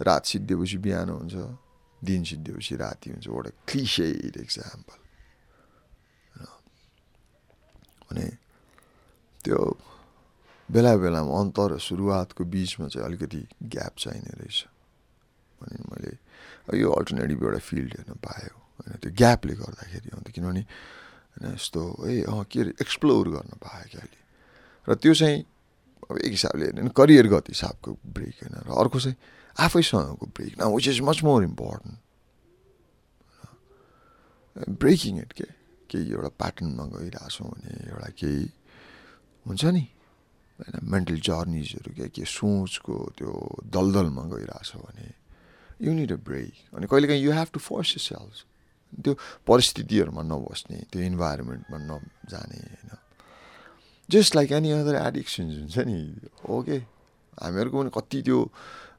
रात 0.00 0.24
सिद्धिएपछि 0.26 0.78
बिहान 0.78 1.08
हुन्छ 1.08 1.34
दिन 2.04 2.24
सिद्धिएपछि 2.24 2.74
राति 2.76 3.10
हुन्छ। 3.10 3.26
एउटा 3.28 3.50
क्लिसेड 3.68 4.36
एक्जाम्पल 4.36 4.98
भने 8.08 8.26
त्यो 9.44 9.58
बेला 10.68 10.92
बेलामा 10.96 11.32
अन्त 11.40 11.58
र 11.70 11.78
सुरुवातको 11.78 12.44
बिचमा 12.44 12.88
चाहिँ 12.88 13.06
अलिकति 13.06 13.40
ग्याप 13.68 13.94
चाहिने 13.98 14.32
रहेछ। 14.40 14.58
भने 15.60 15.78
मैले 15.92 16.10
यो 16.80 16.88
अल्टरनेटिभ 16.88 17.42
एउटा 17.44 17.60
फिल्ड 17.68 17.92
हेर्न 17.98 18.12
पायो। 18.24 18.54
होइन 18.80 18.96
त्यो 18.96 19.12
ग्यापले 19.12 19.54
गर्दाखेरि 19.60 20.08
अन्त 20.16 20.28
किनभने 20.32 20.62
होइन 20.64 21.54
यस्तो 21.54 21.80
है 22.00 22.14
अँ 22.24 22.44
के 22.48 22.60
अरे 22.60 22.72
एक्सप्लोर 22.80 23.28
गर्न 23.28 23.52
पाएँ 23.60 23.88
कि 23.92 23.98
अहिले। 23.98 24.21
र 24.88 24.94
त्यो 24.94 25.14
चाहिँ 25.14 25.38
अब 26.10 26.16
एक 26.18 26.30
हिसाबले 26.30 26.64
हेर्ने 26.66 26.90
करियरगत 26.96 27.44
हिसाबको 27.48 27.90
ब्रेक 28.06 28.36
होइन 28.42 28.54
र 28.66 28.70
अर्को 28.74 28.98
चाहिँ 29.00 29.16
आफैसँगको 29.56 30.26
ब्रेक 30.26 30.52
न 30.60 30.62
which 30.74 30.88
is 30.88 31.00
much 31.00 31.22
more 31.24 31.42
important 31.44 31.96
breaking 34.76 35.18
it 35.18 35.32
के 35.32 35.44
केही 35.90 36.10
एउटा 36.12 36.28
प्याटर्नमा 36.40 36.84
गइरहेछौँ 36.96 37.48
भने 37.48 37.72
एउटा 37.90 38.08
केही 38.20 38.44
हुन्छ 39.46 39.64
नि 39.64 39.84
होइन 40.58 40.74
मेन्टल 40.84 41.18
जर्निजहरू 41.20 41.90
क्या 41.94 42.06
के 42.16 42.24
सोचको 42.24 42.94
त्यो 43.18 43.30
दलदलमा 43.66 44.22
गइरहेछ 44.34 44.70
भने 44.76 45.08
युनिट 45.86 46.12
अ 46.12 46.18
ब्रेक 46.26 46.76
अनि 46.76 46.86
कहिलेकाहीँ 46.86 47.22
you 47.22 47.32
have 47.32 47.48
to 47.52 47.60
force 47.60 47.88
yourself 48.02 48.34
त्यो 49.04 49.12
परिस्थितिहरूमा 49.46 50.22
नबस्ने 50.22 50.78
त्यो 50.92 51.00
इन्भाइरोमेन्टमा 51.02 51.78
नजाने 51.88 52.58
होइन। 52.60 52.90
Just 54.10 54.36
like 54.36 54.52
any 54.52 54.70
other 54.72 54.96
addictions 55.06 55.52
हुन्छ 55.58 55.78
नि 55.86 55.98
ओके 56.50 56.78
हामीहरूको 57.42 57.76
पनि 57.78 57.90
कति 57.94 58.22
त्यो 58.22 58.38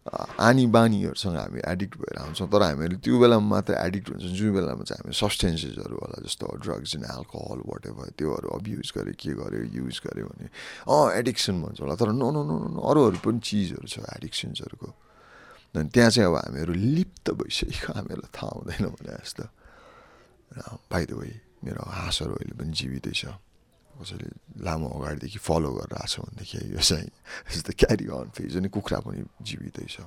आनी 0.04 0.66
बानीहरूसँग 0.68 1.36
हामी 1.38 1.60
एडिक्ट 1.64 1.98
भएर 1.98 2.18
आउँछौँ 2.20 2.48
तर 2.52 2.62
हामीहरू 2.64 2.98
त्यो 3.00 3.20
बेलामा 3.20 3.48
मात्र 3.48 3.74
एडिक्ट 3.80 4.10
हुन्छौँ 4.10 4.32
जुन 4.36 4.54
बेलामा 4.54 4.84
चाहिँ 4.84 5.00
हामी 5.00 5.14
सब्सटेन्सेसहरू 5.16 5.96
होला 5.96 6.18
जस्तो 6.28 6.46
drugs 6.60 6.96
and 6.96 7.06
alcohol 7.08 7.60
what 7.64 7.86
ever 7.88 8.10
त्योहरू 8.20 8.50
अब्युज 8.58 8.92
गऱ्यो 8.98 9.14
के 9.16 9.32
गर्यो 9.40 9.64
युज 9.80 10.02
गर्यो 10.08 10.26
भने 10.28 10.48
अँ 10.92 11.08
एडिक्सन 11.20 11.62
भन्छ 11.64 11.80
होला। 11.82 11.96
तर 11.96 12.12
नो 12.12 12.32
नो 12.36 12.44
नो 12.44 12.56
नो 12.76 12.82
अरूहरू 12.84 13.20
पनि 13.24 13.40
चिजहरू 13.40 13.88
छ 13.88 14.04
एडिक्सन्सहरूको 14.18 14.90
अनि 15.76 15.90
त्यहाँ 15.90 16.10
चाहिँ 16.12 16.28
अब 16.30 16.36
हामीहरू 16.36 16.74
लिप्त 16.74 17.32
भइसकेको 17.40 17.94
हामीहरूलाई 17.94 18.32
थाहा 18.36 18.52
हुँदैन 18.60 18.84
भने 18.98 19.14
जस्तो। 19.24 19.44
बाई 20.92 21.04
द 21.06 21.12
वे 21.16 21.32
मेरो 21.64 21.80
हाँसहरू 21.80 22.34
अहिले 22.44 22.56
पनि 22.60 22.72
जीवितै 22.76 23.14
छ। 23.16 23.32
कसैले 24.00 24.28
लामो 24.66 24.88
अगाडिदेखि 24.98 25.40
फलो 25.40 25.70
गरेर 25.78 25.96
आएको 25.96 26.08
छ 26.08 26.16
भनेदेखि 26.24 26.58
यो 26.74 26.82
चाहिँ 26.82 27.10
जस्तो 27.52 27.72
क्यारी 27.80 28.06
अन 28.10 28.28
फेज 28.36 28.54
अनि 28.58 28.70
कुखुरा 28.70 29.00
पनि 29.06 29.22
जीवितै 29.42 29.88
छ। 29.88 29.98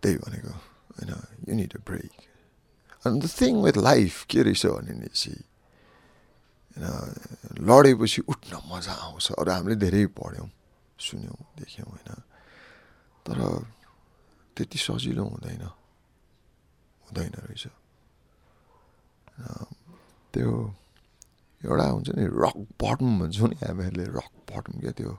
त्यही 0.00 0.16
भनेको 0.16 0.52
होइन 0.96 1.10
यु 1.48 1.54
निड 1.56 1.72
अ 1.76 1.80
ब्रेक 1.84 2.12
अनि 3.04 3.16
द 3.20 3.26
थिङ 3.28 3.52
विथ 3.62 3.76
लाइफ 3.80 4.14
के 4.30 4.40
रहेछ 4.42 4.64
भने 4.66 5.08
चाहिँ 5.12 5.42
होइन 6.76 6.84
लडेपछि 7.60 8.20
उठ्न 8.28 8.52
मजा 8.70 8.94
आउँछ। 9.06 9.26
अरू 9.36 9.50
हामीले 9.50 9.76
धेरै 9.76 10.06
पढ्यौँ 10.16 10.48
सुन्यौँ 10.98 11.38
देख्यौँ 11.58 11.88
होइन। 11.88 12.10
तर 13.26 13.38
त्यति 14.56 14.78
सजिलो 14.78 15.24
हुँदैन 15.24 15.62
हुँदैन 17.04 17.32
रहेछ। 17.36 17.64
त्यो 20.34 20.50
एउटा 21.64 21.84
हुन्छ 21.84 22.08
नि 22.16 22.24
रक 22.24 22.56
बटम 22.80 23.08
भन्छौँ 23.20 23.48
नि 23.48 23.56
हामीहरूले 23.60 24.04
रक 24.04 24.32
बटम 24.48 24.80
क्या 24.80 24.92
त्यो 24.92 25.12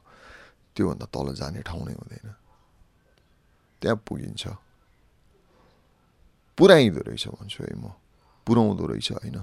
त्योभन्दा 0.76 1.06
तल 1.06 1.28
जाने 1.36 1.62
ठाउँ 1.62 1.86
नै 1.86 1.94
हुँदैन। 1.94 2.28
त्यहाँ 3.82 3.98
पुगिन्छ। 4.08 4.44
पुऱ्याइँदो 6.58 7.02
रहेछ 7.02 7.28
भन्छु 7.28 7.64
है 7.64 7.76
म। 7.76 7.94
पुऱ्याउँदो 8.48 8.86
रहेछ 8.88 9.12
होइन। 9.12 9.38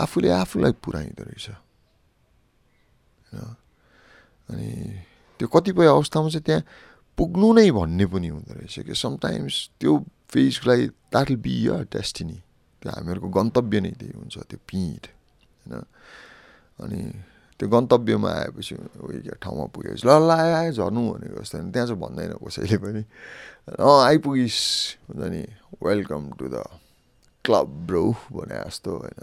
आफूले 0.00 0.28
आफूलाई 0.30 0.72
पुऱ्याइँदो 0.72 1.22
रहेछ। 1.24 1.46
होइन? 3.32 3.56
अनि 4.50 4.68
त्यो 5.38 5.48
कतिपय 5.48 5.86
अवस्थामा 5.86 6.28
चाहिँ 6.28 6.44
त्यहाँ 6.44 6.62
पुग्नु 7.16 7.48
नै 7.52 7.70
भन्ने 7.70 8.06
पनि 8.06 8.28
हुँदो 8.28 8.52
रहेछ 8.54 8.78
कि। 8.86 8.94
समटाइम्स 8.94 9.70
त्यो 9.80 9.92
फेजको 10.28 10.64
लागि 10.70 10.86
that 10.86 11.28
will 11.30 11.40
be 11.40 11.54
your 11.66 11.82
destiny 11.92 12.38
त्यो 12.82 12.92
हामीहरूको 12.92 13.28
गन्तव्य 13.28 13.80
नै 13.80 13.90
त्यही 13.90 14.12
हुन्छ 14.12 14.38
त्यो 14.38 14.58
पिँढ 14.68 15.04
होइन? 15.66 15.84
अनि 16.80 17.00
त्यो 17.60 17.68
गन्तव्यमा 17.68 18.30
आएपछि 18.30 18.74
उयो 19.04 19.34
ठाउँमा 19.36 19.64
पुगेपछि 19.74 20.08
ल 20.08 20.10
ल 20.10 20.30
आयो 20.32 20.54
आयो 20.56 20.72
झर्नु 20.72 21.00
भनेको 21.12 21.40
जस्तो 21.44 21.58
त्यहाँ 21.70 21.86
चाहिँ 21.86 22.00
भन्दैन 22.00 22.32
कसैले 22.40 22.76
पनि। 22.80 23.02
अँ 23.76 24.00
आइपुगिस् 24.08 24.60
हुन्छ 25.08 25.28
नि। 25.28 25.42
Welcome 25.84 26.22
to 26.40 26.46
the 26.48 26.56
club 27.44 27.68
bro 27.86 28.04
भने 28.32 28.56
जस्तो 28.64 28.90
होइन। 28.96 29.20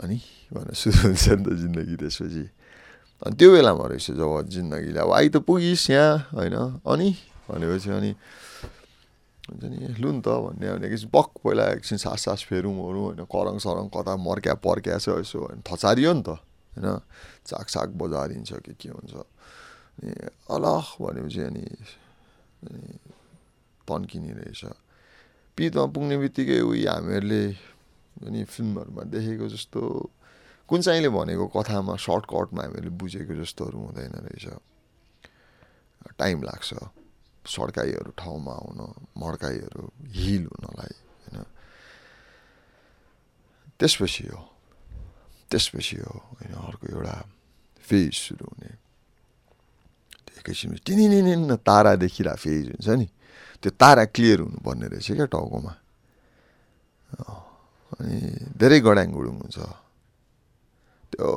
अनि 0.00 0.16
भनेर 0.52 0.74
सुरु 0.74 0.98
हुन्छ 1.12 1.28
नि 1.28 1.44
त 1.44 1.48
जिन्दगी 1.60 1.96
त्यसपछि। 2.00 2.44
अनि 3.22 3.34
त्यो 3.36 3.48
बेलामा 3.52 3.84
रहेछ 3.86 4.10
जब 4.16 4.48
जिन्दगीले 4.48 5.00
अब 5.00 5.12
आइ 5.12 5.28
त 5.28 5.36
पुगिस् 5.44 5.90
यहाँ 5.90 6.32
होइन। 6.32 6.56
अनि 6.80 7.08
भनेपछि 7.50 7.90
अनि 7.90 8.10
हुन्छ 9.48 9.64
नि? 9.64 9.78
लु 9.98 10.10
नि 10.12 10.20
त 10.22 10.28
भन्ने 10.28 10.66
भनेपछि 10.78 11.06
बक 11.10 11.28
पहिला 11.42 11.64
एकछिन 11.74 11.98
सास 11.98 12.20
सास 12.24 12.40
फेरौँ 12.46 12.76
ओरौँ 12.78 13.04
होइन 13.04 13.20
करङ 13.26 13.56
सरङ 13.58 13.86
कता 13.90 14.12
मर्क्या 14.16 14.54
पर्क्या 14.62 14.98
छ 15.02 15.18
यसो 15.18 15.38
होइन 15.42 15.60
थचारियो 15.66 16.12
नि 16.14 16.22
त 16.22 16.28
होइन? 16.30 16.86
चाक 17.46 17.66
साक 17.68 17.88
बजारिन्छ 17.98 18.50
कि 18.64 18.72
के 18.78 18.88
हुन्छ? 18.94 19.12
अनि 19.98 20.12
अलख 20.46 20.86
भनेपछि 21.02 21.40
अनि 21.42 21.66
तन्किने 23.82 24.32
रहेछ। 24.38 24.62
पितमा 25.58 25.84
पुग्ने 25.90 26.16
बित्तिकै 26.22 26.60
उयो 26.62 26.90
हामीहरूले 26.90 27.42
अनि 28.22 28.40
फिल्महरूमा 28.46 29.02
देखेको 29.10 29.46
जस्तो 29.50 29.80
कुन 30.70 30.80
चाहिँले 30.80 31.10
भनेको 31.10 31.44
कथामा 31.50 31.94
सर्टकटमा 31.98 32.62
हामीहरूले 32.62 32.94
बुझेको 32.94 33.34
जस्तोहरू 33.42 33.78
हुँदैन 33.90 34.14
रहेछ। 34.22 34.46
टाइम 36.14 36.42
लाग्छ। 36.46 37.01
सड्काइहरू 37.46 38.10
ठाउँमा 38.18 38.52
आउन 38.52 38.78
मड्काइहरू 39.18 39.82
हिल 40.14 40.44
हुनलाई 40.46 40.94
होइन। 41.22 41.44
त्यसपछि 43.78 44.26
हो 44.30 44.40
त्यसपछि 45.50 45.96
हो 45.96 46.14
होइन 46.38 46.52
अर्को 46.54 46.86
एउटा 46.86 47.16
फेज 47.84 48.12
सुरु 48.14 48.44
हुने। 48.46 48.70
एकैछिन 50.38 50.70
टिनिनिन 50.86 51.56
तारा 51.66 51.92
देखिरह 51.98 52.34
फेज 52.34 52.64
हुन्छ 52.72 52.88
नि। 52.88 53.08
त्यो 53.62 53.70
तारा 53.78 54.04
क्लियर 54.10 54.40
हुनुपर्ने 54.40 54.86
रहेछ 54.88 55.08
क्या 55.12 55.26
टाउकोमा। 55.26 55.72
अनि 57.92 58.16
धेरै 58.56 58.80
गडाङ 58.80 59.08
गुडुङ 59.12 59.36
हुन्छ। 59.42 59.58
त्यो 61.12 61.28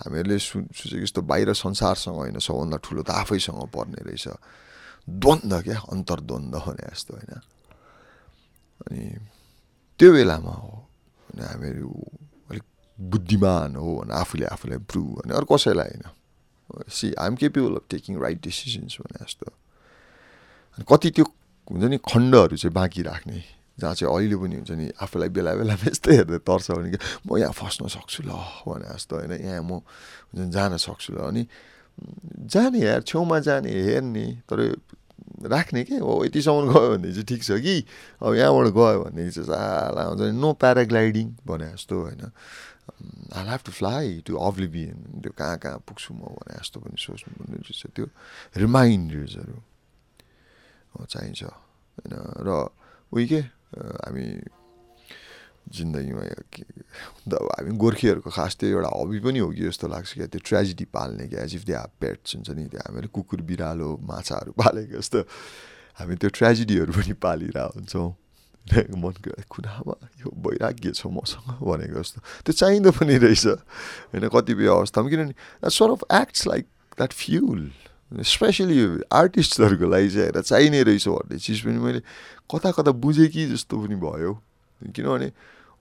हामीहरूले 0.00 0.38
सु 0.40 0.64
सोचेको 0.72 1.04
जस्तो 1.04 1.20
बाहिर 1.22 1.52
संसारसँग 1.52 2.16
होइन 2.16 2.38
सबभन्दा 2.40 2.76
ठुलो 2.80 3.02
त 3.04 3.10
आफैसँग 3.12 3.60
पर्ने 3.68 4.00
रहेछ। 4.08 4.26
द्वन्द 5.08 5.52
क्या 5.62 5.78
अन्तर्द्वन्द 5.88 6.54
भने 6.56 6.86
जस्तो 6.86 7.14
होइन 7.14 7.32
अनि 8.80 9.02
त्यो 10.00 10.12
बेलामा 10.12 10.54
हो 10.54 10.72
भने 11.28 11.44
हामीहरू 11.44 11.90
अलिक 12.50 12.64
बुद्धिमान 12.98 13.76
हो 13.76 13.88
भने 13.96 14.14
आफूले 14.14 14.46
आफूलाई 14.48 14.78
प्रुभ 14.84 15.08
भने 15.16 15.34
अरू 15.34 15.46
कसैलाई 15.46 15.90
होइन 15.92 16.06
see 16.90 17.12
I'm 17.14 17.34
capable 17.36 17.74
of 17.76 17.84
taking 17.90 18.20
right 18.20 18.40
decisions 18.42 18.96
भने 19.00 19.24
जस्तो 19.24 19.46
अनि 20.78 20.84
कति 20.86 21.10
त्यो 21.12 21.24
हुन्छ 21.70 21.84
नि 21.84 21.98
खण्डहरू 22.02 22.56
चाहिँ 22.56 22.72
बाँकी 22.72 23.02
राख्ने 23.02 23.42
जहाँ 23.78 23.94
चाहिँ 23.94 24.10
अहिले 24.10 24.36
पनि 24.36 24.54
हुन्छ 24.56 24.70
नि 24.72 24.86
आफूलाई 24.98 25.28
बेला 25.30 25.52
बेलामा 25.54 25.86
यस्तै 25.88 26.14
हेर्दै 26.14 26.38
तर्छ 26.40 26.70
भने 26.72 26.90
कि 26.90 26.98
म 27.24 27.36
यहाँ 27.38 27.52
फस्न 27.52 27.88
सक्छु 27.88 28.22
ल 28.22 28.30
भने 28.62 28.88
जस्तो 28.88 29.12
होइन 29.12 29.32
यहाँ 29.34 29.62
म 29.62 29.80
हुन्छ 30.30 30.48
जान 30.50 30.76
सक्छु 30.78 31.10
ल 31.12 31.18
अनि 31.24 31.42
जाने 32.52 32.78
यार 32.80 33.00
छेउमा 33.02 33.38
जाने 33.38 33.70
हेर्ने 33.70 34.26
तर 34.48 34.58
राख्ने 35.42 35.82
के? 35.84 35.96
हो 35.98 36.24
यतिसम्म 36.24 36.72
गयो 36.72 36.88
भने 36.96 37.10
चाहिँ 37.12 37.26
ठिक 37.26 37.42
छ 37.42 37.58
कि? 37.58 37.84
अब 38.22 38.34
यहाँबाट 38.34 38.66
गयो 38.74 38.98
भनेदेखि 39.04 39.30
चाहिँ 39.32 39.46
साला 39.48 40.02
हुन्छ 40.02 40.20
नि 40.34 40.52
प्याराग्लाइडिङ 40.60 41.26
भने 41.46 41.68
जस्तो 41.74 41.94
होइन। 42.00 42.22
I 43.34 43.44
have 43.48 43.60
to 43.66 43.72
fly 43.72 44.22
to 44.26 44.36
oblivion 44.36 45.22
त्यो 45.22 45.32
कहाँ 45.32 45.58
कहाँ 45.58 45.78
पुग्छु 45.86 46.14
म 46.14 46.20
भने 46.38 46.54
जस्तो 46.58 46.78
पनि 46.80 46.96
सोच्नु 46.98 47.32
पर्ने 47.38 47.56
रहेछ 47.58 47.82
त्यो। 47.96 48.06
रिमाइन्डर्सहरू 48.56 49.56
चाहिन्छ। 51.06 51.42
होइन 51.42 52.14
र 52.46 52.50
उयो 53.12 53.26
के? 53.28 53.40
हामी 53.72 54.26
जिन्दगीमा 55.68 56.22
हामी 57.32 57.76
गोर्खेहरूको 57.76 58.30
खास 58.30 58.56
त्यो 58.56 58.68
एउटा 58.68 58.90
हबी 59.00 59.18
पनि 59.20 59.38
हो 59.38 59.48
कि 59.50 59.62
जस्तो 59.68 59.88
लाग्छ 59.88 60.12
क्या 60.14 60.26
त्यो 60.26 60.40
ट्रेजेडी 60.44 60.84
पाल्ने 60.84 61.28
क्या 61.28 61.42
एज 61.42 61.54
इफ 61.54 61.62
दे 61.64 61.76
पेट्स 62.00 62.36
हुन्छ 62.36 62.50
नि 62.50 62.64
त्यो 62.66 62.80
हामीले 62.80 63.08
कुकुर 63.08 63.40
बिरालो 63.42 63.88
माछाहरू 64.02 64.52
पालेको 64.52 64.98
जस्तो 64.98 65.20
हामी 65.98 66.14
त्यो 66.16 66.30
ट्रेजेडीहरू 66.30 66.92
पनि 66.92 67.12
पालिरहेको 67.12 67.78
हुन्छौँ 67.78 68.10
मनको 68.72 69.34
कुनामा 69.50 69.94
यो 70.22 70.30
वैराग्य 70.30 70.90
छ 70.90 71.06
मसँग? 71.06 71.58
भनेको 71.66 71.98
जस्तो। 71.98 72.20
त्यो 72.46 72.52
चाहिँदो 72.52 72.90
पनि 72.94 73.18
रहेछ। 73.18 73.46
होइन 74.14 74.28
कतिपय 74.28 74.66
अवस्थामा 74.66 75.08
किनभने 75.10 75.70
sort 75.70 75.90
of 75.90 76.02
acts 76.22 76.46
like 76.46 76.64
that 76.98 77.12
fuel 77.12 77.70
specially 78.22 78.78
आर्टिस्टहरूको 79.12 79.86
लागि 79.90 80.08
चाहिँ 80.08 80.26
हेर 80.26 80.40
चाहिने 80.42 80.82
रहेछ 80.82 81.08
भन्ने 81.08 81.38
चिज 81.38 81.60
पनि 81.60 81.78
मैले 81.78 82.00
कता 82.46 82.70
कता 82.70 82.90
बुझेँ 82.90 83.28
कि 83.28 83.46
जस्तो 83.50 83.82
पनि 83.82 83.96
भयो। 83.96 84.32
किनभने 84.90 85.28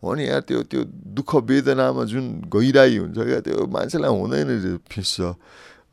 हो 0.03 0.13
नि 0.15 0.23
यार 0.27 0.41
त्यो 0.41 0.63
त्यो 0.63 0.81
दुःख 1.17 1.35
वेदनामा 1.35 2.03
जुन 2.03 2.25
गहिराई 2.45 2.97
हुन्छ 2.97 3.17
क्या 3.17 3.39
त्यो 3.41 3.65
मान्छेलाई 3.67 4.11
हुँदैन 4.11 4.77
फिस्छ 4.89 5.21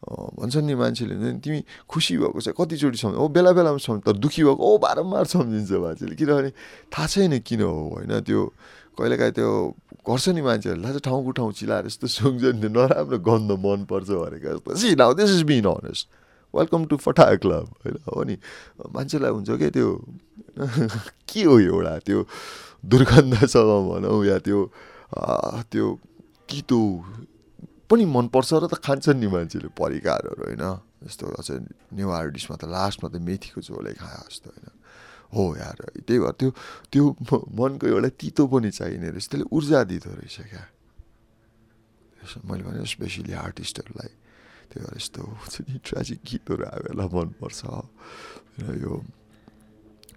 भन्छन् 0.08 0.66
नि 0.66 0.74
मान्छेले 0.74 1.14
नि 1.14 1.40
तिमी 1.40 1.58
खुसी 1.88 2.16
भएको 2.16 2.40
चाहिँ 2.40 2.56
कतिचोटि 2.56 2.98
सम्झ 2.98 3.16
ओ 3.16 3.28
बेला 3.28 3.52
बेलामा 3.52 3.78
सम्झ 3.78 4.00
तर 4.06 4.16
दुःखी 4.16 4.42
भएको 4.44 4.62
ओ 4.62 4.78
बारम्बार 4.78 5.24
सम्झिन्छ 5.24 5.72
मान्छेले। 5.72 6.14
किनभने 6.14 6.50
थाहा 6.88 7.06
छैन 7.06 7.38
किन 7.40 7.60
हो 7.62 7.74
होइन? 7.90 8.20
त्यो 8.20 8.40
कहिलेकाहीँ 8.98 9.32
त्यो 9.32 9.50
गर्छ 10.08 10.28
नि 10.28 10.42
मान्छेहरूले 10.42 10.86
थाहा 10.86 10.98
छ 10.98 11.04
ठाउँको 11.04 11.30
ठाउँ 11.30 11.52
चिलाएर 11.52 11.86
यस्तो 11.86 12.06
सुन्छ 12.06 12.44
नि 12.62 12.68
नराम्रो 12.70 13.18
गन्ध 13.18 13.50
मनपर्छ 13.58 14.08
भनेको 14.08 14.74
see 14.74 14.94
now 14.94 15.14
this 15.14 15.30
is 15.30 15.42
being 15.42 15.66
honest 15.66 16.08
welcome 16.54 16.84
to 16.86 16.96
फटा 16.96 17.24
क्लब 17.36 17.66
होइन 17.84 17.96
हो 18.08 18.22
नि? 18.24 18.36
मान्छेलाई 18.94 19.30
हुन्छ 19.30 19.50
क्या 19.50 19.70
त्यो? 19.70 19.88
के 21.28 21.42
हो 21.42 21.58
एउटा? 21.60 21.98
त्यो 21.98 22.26
दुर्गन्धसँग 22.86 23.72
भनौँ 23.88 24.24
या 24.26 24.38
त्यो 24.38 24.60
त्यो 25.72 25.86
तितो 26.48 26.80
पनि 27.90 28.04
मनपर्छ 28.04 28.52
र 28.52 28.66
त 28.66 28.74
खान्छन् 28.80 29.20
नि 29.20 29.28
मान्छेले 29.28 29.68
परिकारहरू 29.76 30.42
होइन? 30.44 30.64
जस्तो 31.04 31.26
अझ 31.38 31.48
नेवार 31.92 32.28
डिसमा 32.32 32.56
त 32.56 32.64
लास्टमा 32.64 33.08
त 33.12 33.16
मेथीको 33.20 33.60
झोलै 33.60 33.94
खायो 34.00 34.24
जस्तो 34.28 34.48
होइन? 34.50 34.68
हो 35.34 35.44
यार 35.56 35.78
त्यही 36.00 36.18
भएर 36.20 36.32
त्यो 36.32 36.50
त्यो 36.92 37.04
मनको 37.52 37.86
एउटा 37.86 38.08
तितो 38.20 38.46
पनि 38.48 38.70
चाहिने 38.70 39.08
रहेछ। 39.12 39.28
त्यसले 39.28 39.46
ऊर्जा 39.52 39.84
दिँदो 39.84 40.10
रहेछ 40.16 40.36
क्या? 40.48 40.64
मैले 42.44 42.62
भने 42.64 42.84
स्पेसली 42.86 43.32
आर्टिस्टहरूलाई 43.32 44.12
यस्तो 44.78 45.22
हुन्छ 45.22 45.54
नि 45.68 45.76
ट्रेजिक 45.84 46.20
गीतहरू 46.24 46.64
आएला 46.66 47.04
मनपर्छ 47.08 47.60
यो 48.78 48.92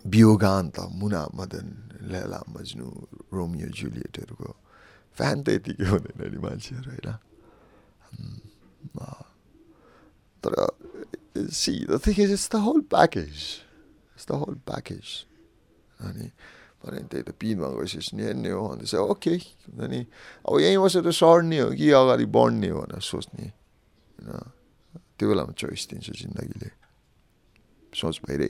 बियोगान्त 0.05 0.77
मुना 0.91 1.23
मदन 1.33 1.67
लेला 2.03 2.39
मज्नु 2.49 2.87
रोमियो 3.29 3.69
जुलियटहरूको 3.69 4.49
फ्यान 5.17 5.37
त 5.43 5.47
यतिकै 5.57 5.85
हुँदैन 5.85 6.21
नि 6.31 6.39
मान्छेहरू 6.41 6.89
होइन 6.91 7.09
तर 10.43 10.53
see 11.53 11.73
the 11.85 11.99
thing 12.01 12.15
is 12.23 12.49
the 12.51 12.55
whole 12.65 12.81
package 12.89 13.37
it's 14.15 14.25
the 14.27 14.31
whole 14.41 14.55
package 14.65 15.07
अनि 15.99 16.27
भने 16.81 17.01
त्यही 17.05 17.23
त 17.23 17.31
पिनमा 17.37 17.67
गइसकेपछि 17.77 18.17
हेर्ने 18.17 18.49
हो 18.49 18.65
चाहिँ 18.81 19.05
ओके 19.05 19.35
अनि 19.77 19.99
अब 20.45 20.59
यहीँ 20.59 20.77
बसेर 20.77 21.11
सड्ने 21.13 21.59
हो 21.59 21.69
कि 21.77 21.89
अगाडि 21.93 22.25
बढ्ने 22.25 22.69
हो 22.69 22.81
भनेर 22.81 23.05
सोच्ने 23.05 23.60
होइन 24.21 25.01
त्यो 25.17 25.25
बेलामा 25.27 25.53
चोइस 25.53 25.87
दिन्छ 25.89 26.07
जिन्दगीले 26.11 26.69
सोच 27.93 28.21
भइरहे 28.23 28.49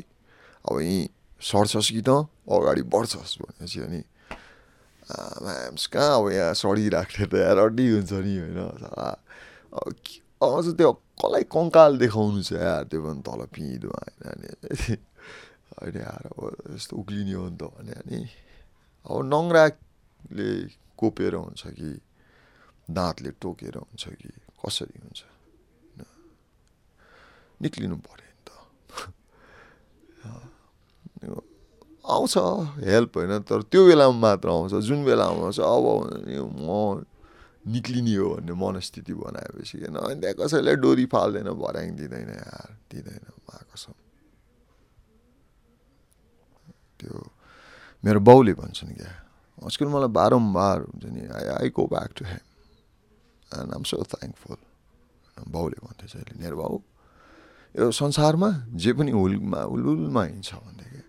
अब 0.65 0.79
यहीँ 0.79 1.07
सर्छस् 1.41 1.91
कि 1.91 2.01
त 2.01 2.09
अगाडि 2.47 2.83
बढ्छस् 2.85 3.37
भनेपछि 3.39 3.79
अनि 3.81 4.01
म्याम्स 5.41 5.85
कहाँ 5.87 6.17
अब 6.17 6.29
यहाँ 6.29 6.53
सडिराख्ने 6.55 7.25
त 7.25 7.33
यहाँ 7.35 7.55
रड्डी 7.57 7.85
हुन्छ 7.89 8.13
नि 8.15 8.33
होइन 8.37 8.59
अझ 10.41 10.65
त्यो 10.71 10.91
कसलाई 10.91 11.43
कङ्काल 11.47 11.97
देखाउनु 11.97 12.41
छ 12.41 12.51
यार 12.55 12.83
त्यो 12.85 12.99
पनि 13.01 13.21
तल 13.21 13.41
पिँधो 13.47 13.89
होइन 13.89 14.99
होइन 15.73 15.95
यार 15.97 16.23
अब 16.27 16.39
यस्तो 16.71 16.93
उक्लिने 16.93 17.33
हो 17.33 17.47
नि 17.47 17.57
त 17.57 17.63
भने 17.69 17.93
अनि 17.95 18.19
अब 19.05 19.17
नङ्राले 19.25 20.49
कोपेर 20.95 21.33
हुन्छ 21.35 21.61
कि 21.73 21.91
दाँतले 22.87 23.31
टोकेर 23.37 23.75
हुन्छ 23.79 24.03
कि 24.11 24.29
कसरी 24.59 24.97
हुन्छ 24.99 25.30
निक्लिनु 27.61 27.95
पऱ्यो 27.99 28.27
नि 28.27 28.41
त 28.43 28.49
आउँछ 32.07 32.37
हेल्प 32.83 33.17
होइन 33.17 33.39
तर 33.43 33.61
त्यो 33.63 33.81
बेलामा 33.87 34.17
मात्र 34.19 34.49
आउँछ 34.49 34.73
जुन 34.83 35.05
बेलामा 35.05 35.41
आउँछ 35.43 35.59
अब 35.61 35.85
म 36.59 37.05
निक्लिने 37.63 38.15
हो 38.15 38.29
भन्ने 38.31 38.53
मनस्थिति 38.55 39.13
बनाएपछि 39.15 39.77
किन 39.79 39.95
अनि 39.95 40.19
त्यहाँ 40.19 40.35
कसैलाई 40.35 40.75
डोरी 40.77 41.05
फाल्दैन 41.07 41.49
भर्याङ 41.55 41.95
दिँदैन 41.95 42.29
यार 42.31 42.69
दिँदैन 42.89 43.25
कसम 43.69 43.93
त्यो 46.97 47.21
मेरो 48.03 48.19
बाउले 48.19 48.53
भन्छन् 48.55 48.93
क्या 48.93 49.13
आजकल 49.57 49.87
मलाई 49.87 50.09
बारम्बार 50.11 50.77
हुन्छ 50.81 51.05
नि 51.07 51.21
I 51.29 51.45
I 51.55 51.69
go 51.69 51.85
back 51.87 52.11
to 52.15 52.25
home 52.25 52.45
and 53.51 53.73
I'm 53.73 53.83
so 53.83 54.01
thankful 54.09 54.57
बाउले 55.49 55.77
भन्थे 55.79 56.05
अहिले 56.09 56.33
मेरो 56.39 56.57
बाउ 56.57 56.81
यो 57.75 57.91
संसारमा 57.93 58.49
जे 58.73 58.91
पनि 58.93 59.11
हुलमा 59.11 59.59
हुलुलमा 59.63 60.21
हिँड्छ 60.25 60.51
भनेदेखि 60.53 61.01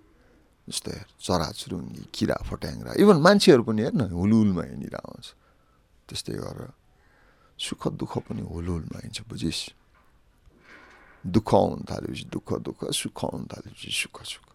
जस्तै 0.69 0.95
चरा 1.19 1.49
चुरुङ्गी 1.53 2.03
किरा 2.09 2.37
फट्याङ्ग्रा 2.41 2.91
इभन 2.97 3.17
मान्छेहरू 3.19 3.63
पनि 3.65 3.83
हेर्न 3.83 4.03
हुलुलमा 4.13 4.63
हिँडिरहेको 4.65 5.11
हुन्छ 5.11 5.29
त्यस्तै 6.09 6.35
गरेर 6.39 6.71
सुख 7.59 7.83
दुःख 7.93 8.15
पनि 8.25 8.43
हुलुलमा 8.45 8.99
हिँड्छ 9.01 9.19
बुझिस् 9.25 9.63
दुःख 11.25 11.51
आउनु 11.53 11.83
थालेपछि 11.85 12.25
दुःख 12.29 12.49
दुःख 12.61 12.81
सुख 12.93 13.19
आउनु 13.25 13.47
थालेपछि 13.49 13.91
सुख 13.93 14.17
सुख 14.25 14.47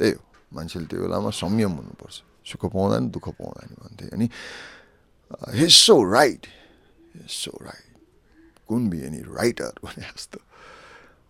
त्यही 0.00 0.12
हो 0.12 0.22
मान्छेले 0.52 0.86
त्यो 0.86 1.00
बेलामा 1.02 1.30
संयम 1.34 1.72
हुनुपर्छ 1.74 2.16
सुख 2.42 2.62
पाउँदा 2.66 2.96
नि 2.98 3.08
दुःख 3.10 3.26
पाउँदा 3.36 3.60
नि 3.68 3.74
भन्थे 3.78 4.06
अनि 4.10 4.26
सो 5.76 5.96
राइट 6.08 6.46
सो 7.30 7.52
राइट 7.60 7.92
कुन 8.68 8.88
बी 8.88 8.98
एनी 9.02 9.20
राइटर 9.28 9.72
भने 9.80 10.04
जस्तो 10.06 10.38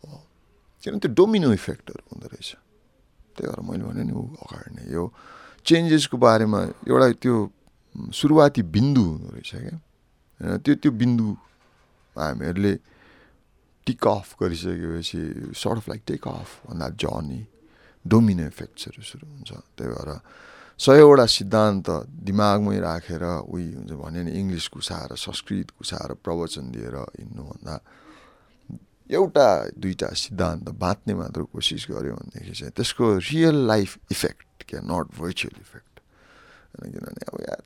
किनभने 0.03 0.99
त्यो 1.01 1.13
डोमिनो 1.15 1.53
इफेक्टहरू 1.53 2.03
हुँदो 2.09 2.27
रहेछ 2.29 2.51
त्यही 3.37 3.49
भएर 3.49 3.61
मैले 3.63 3.85
भने 3.85 4.03
नि 4.05 4.13
ऊ 4.13 4.23
अगाडि 4.43 4.71
नै 4.77 4.85
यो 4.91 5.05
चेन्जेसको 5.67 6.17
बारेमा 6.19 6.61
एउटा 6.87 7.07
त्यो 7.19 7.35
सुरुवाती 8.13 8.63
बिन्दु 8.67 9.03
हुँदो 9.03 9.29
रहेछ 9.31 9.51
क्या 9.57 10.57
त्यो 10.59 10.75
त्यो 10.77 10.91
बिन्दु 10.93 11.27
हामीहरूले 12.17 12.75
टिक 13.87 14.07
अफ 14.09 14.27
गरिसकेपछि 14.41 15.21
sort 15.55 15.77
of 15.77 15.89
like 15.89 16.03
take 16.07 16.29
off 16.31 16.49
भन्दा 16.67 16.89
जर्नी 16.97 17.41
डोमिनो 18.05 18.45
इफेक्ट्सहरू 18.47 19.03
सुरु 19.03 19.27
हुन्छ 19.27 19.51
त्यही 19.77 19.91
भएर 19.91 20.11
सयवटा 20.81 21.27
सिद्धान्त 21.29 21.89
दिमागमै 22.25 22.79
राखेर 22.81 23.25
उही 23.45 23.67
हुन्छ 23.75 23.93
भन्यो 23.95 24.23
नि 24.25 24.33
इङ्ग्लिस 24.33 24.67
घुसाएर 24.73 25.13
संस्कृत 25.19 25.69
घुसाएर 25.77 26.11
प्रवचन 26.25 26.65
दिएर 26.73 26.97
हिँड्नुभन्दा 27.21 27.75
एउटा 29.11 29.47
दुईवटा 29.83 30.09
सिद्धान्त 30.23 30.69
बाँच्ने 30.79 31.15
मात्र 31.15 31.43
कोसिस 31.51 31.87
गऱ्यो 31.91 32.15
भनेदेखि 32.15 32.55
चाहिँ 32.61 32.73
त्यसको 32.77 33.05
रियल 33.31 33.57
लाइफ 33.67 33.91
इफेक्ट 34.11 34.65
क्या 34.69 34.81
नट 34.87 35.07
भर्चुअल 35.19 35.57
इफेक्ट 35.61 35.95
किनभने 36.81 37.23
अब 37.29 37.37
यार 37.49 37.63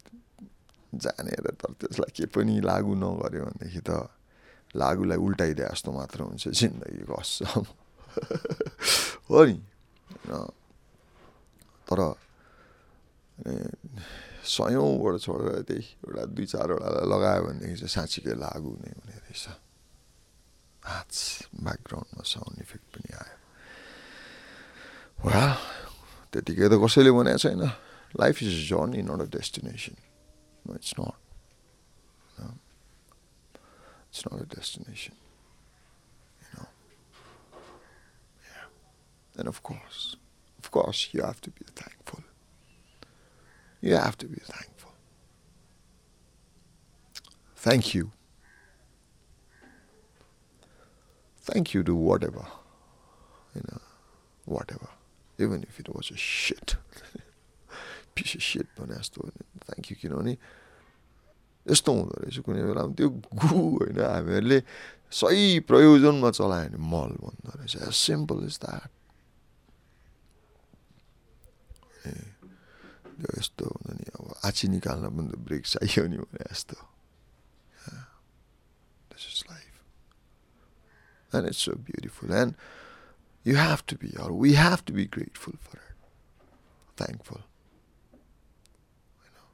जानेर 1.05 1.47
तर 1.61 1.73
त्यसलाई 1.81 2.11
के 2.17 2.27
पनि 2.33 2.55
लागु 2.65 2.95
नगऱ्यो 2.95 3.45
भनेदेखि 3.45 3.81
त 3.89 3.91
लागुलाई 4.75 5.19
उल्टाइदिए 5.19 5.69
जस्तो 5.71 5.91
मात्र 5.93 6.21
हुन्छ 6.27 6.49
जिन्दगी 6.49 7.05
कसम। 7.07 7.65
हो 9.31 9.45
नि? 9.45 9.57
तर 11.87 12.01
सयौँबाट 14.45 15.15
छोडेर 15.25 15.63
त्यही 15.69 15.85
एउटा 16.05 16.23
दुई 16.35 16.47
चारवटालाई 16.47 17.07
लगायो 17.13 17.43
भनेदेखि 17.47 17.77
चाहिँ 17.77 17.95
साँच्चीकै 17.97 18.35
लागु 18.35 18.71
नै 18.83 18.91
हुने 18.99 19.15
रहेछ। 19.15 19.45
ब्याकग्राउन्डमा 21.64 22.24
साउन्ड 22.34 22.62
इफेक्ट 22.62 22.88
पनि 22.96 23.10
आयो 23.22 23.38
वा 25.26 25.44
त्यतिकै 26.34 26.68
त 26.72 26.74
कसैले 26.84 27.12
भनेको 27.18 27.40
छैन 27.46 27.64
life 28.24 28.36
is 28.44 28.52
a 28.54 28.64
journey 28.74 29.02
not 29.10 29.20
a 29.22 29.30
destination 29.38 29.96
it's 30.76 30.94
not 31.00 31.16
it's 34.10 34.22
not 34.28 34.40
a 34.42 34.48
destination 34.56 35.16
And 39.40 39.48
of 39.48 39.64
course, 39.64 40.18
of 40.60 40.70
course, 40.70 41.10
you 41.14 41.22
have 41.22 41.40
to 41.42 41.50
be 41.50 41.64
thankful. 41.74 42.22
You 43.84 43.96
have 43.96 44.18
to 44.18 44.28
be 44.28 44.42
thankful. 44.44 44.92
Thank 47.56 47.94
you. 47.94 48.12
Thank 51.45 51.75
you 51.75 51.83
to 51.85 51.95
whatever, 51.95 52.45
you 53.55 53.63
know, 53.69 53.81
whatever, 54.47 54.89
even 55.39 55.63
if 55.63 55.79
it 55.81 55.89
was 55.95 56.11
a 56.11 56.17
shit. 56.17 56.77
Piece 58.15 58.33
set 58.47 58.69
भने 58.79 58.95
जस्तो 58.95 59.21
thank 59.67 59.91
you 59.91 59.97
किनभने 60.01 60.33
यस्तो 61.67 61.91
हुँदो 61.93 62.15
रहेछ 62.23 62.39
कुनै 62.47 62.63
बेला 62.63 62.83
त्यो 62.95 63.09
गु 63.11 63.59
होइन 63.83 63.99
हामीहरूले 63.99 64.59
सही 65.11 65.67
प्रयोजनमा 65.67 66.31
चलायो 66.31 66.69
भने 66.71 66.79
मल 66.79 67.13
भन्दो 67.19 67.51
रहेछ 67.59 67.75
एज 67.83 67.95
सिम्पल 68.07 68.39
इज 68.47 68.57
द्याट 68.63 68.91
त्यो 73.19 73.31
यस्तो 73.39 73.65
हुन्छ 73.67 73.91
नि 73.99 74.07
अब 74.15 74.25
आची 74.47 74.67
निकाल्न 74.79 75.05
पनि 75.11 75.29
त 75.35 75.37
ब्रेक 75.43 75.65
चाहियो 75.75 76.07
नि 76.07 76.17
भने 76.23 76.47
जस्तो 76.55 76.79
And 81.35 81.47
it's 81.49 81.59
so 81.59 81.75
beautiful. 81.75 82.33
And 82.33 82.55
you 83.43 83.57
have 83.57 83.85
to 83.87 83.97
be, 83.97 84.15
or 84.17 84.33
we 84.33 84.55
have 84.55 84.85
to 84.87 84.93
be 84.93 85.07
grateful 85.07 85.55
for 85.61 85.79
it, 85.79 85.97
thankful. 86.97 87.41
You 88.13 89.31
know, 89.35 89.49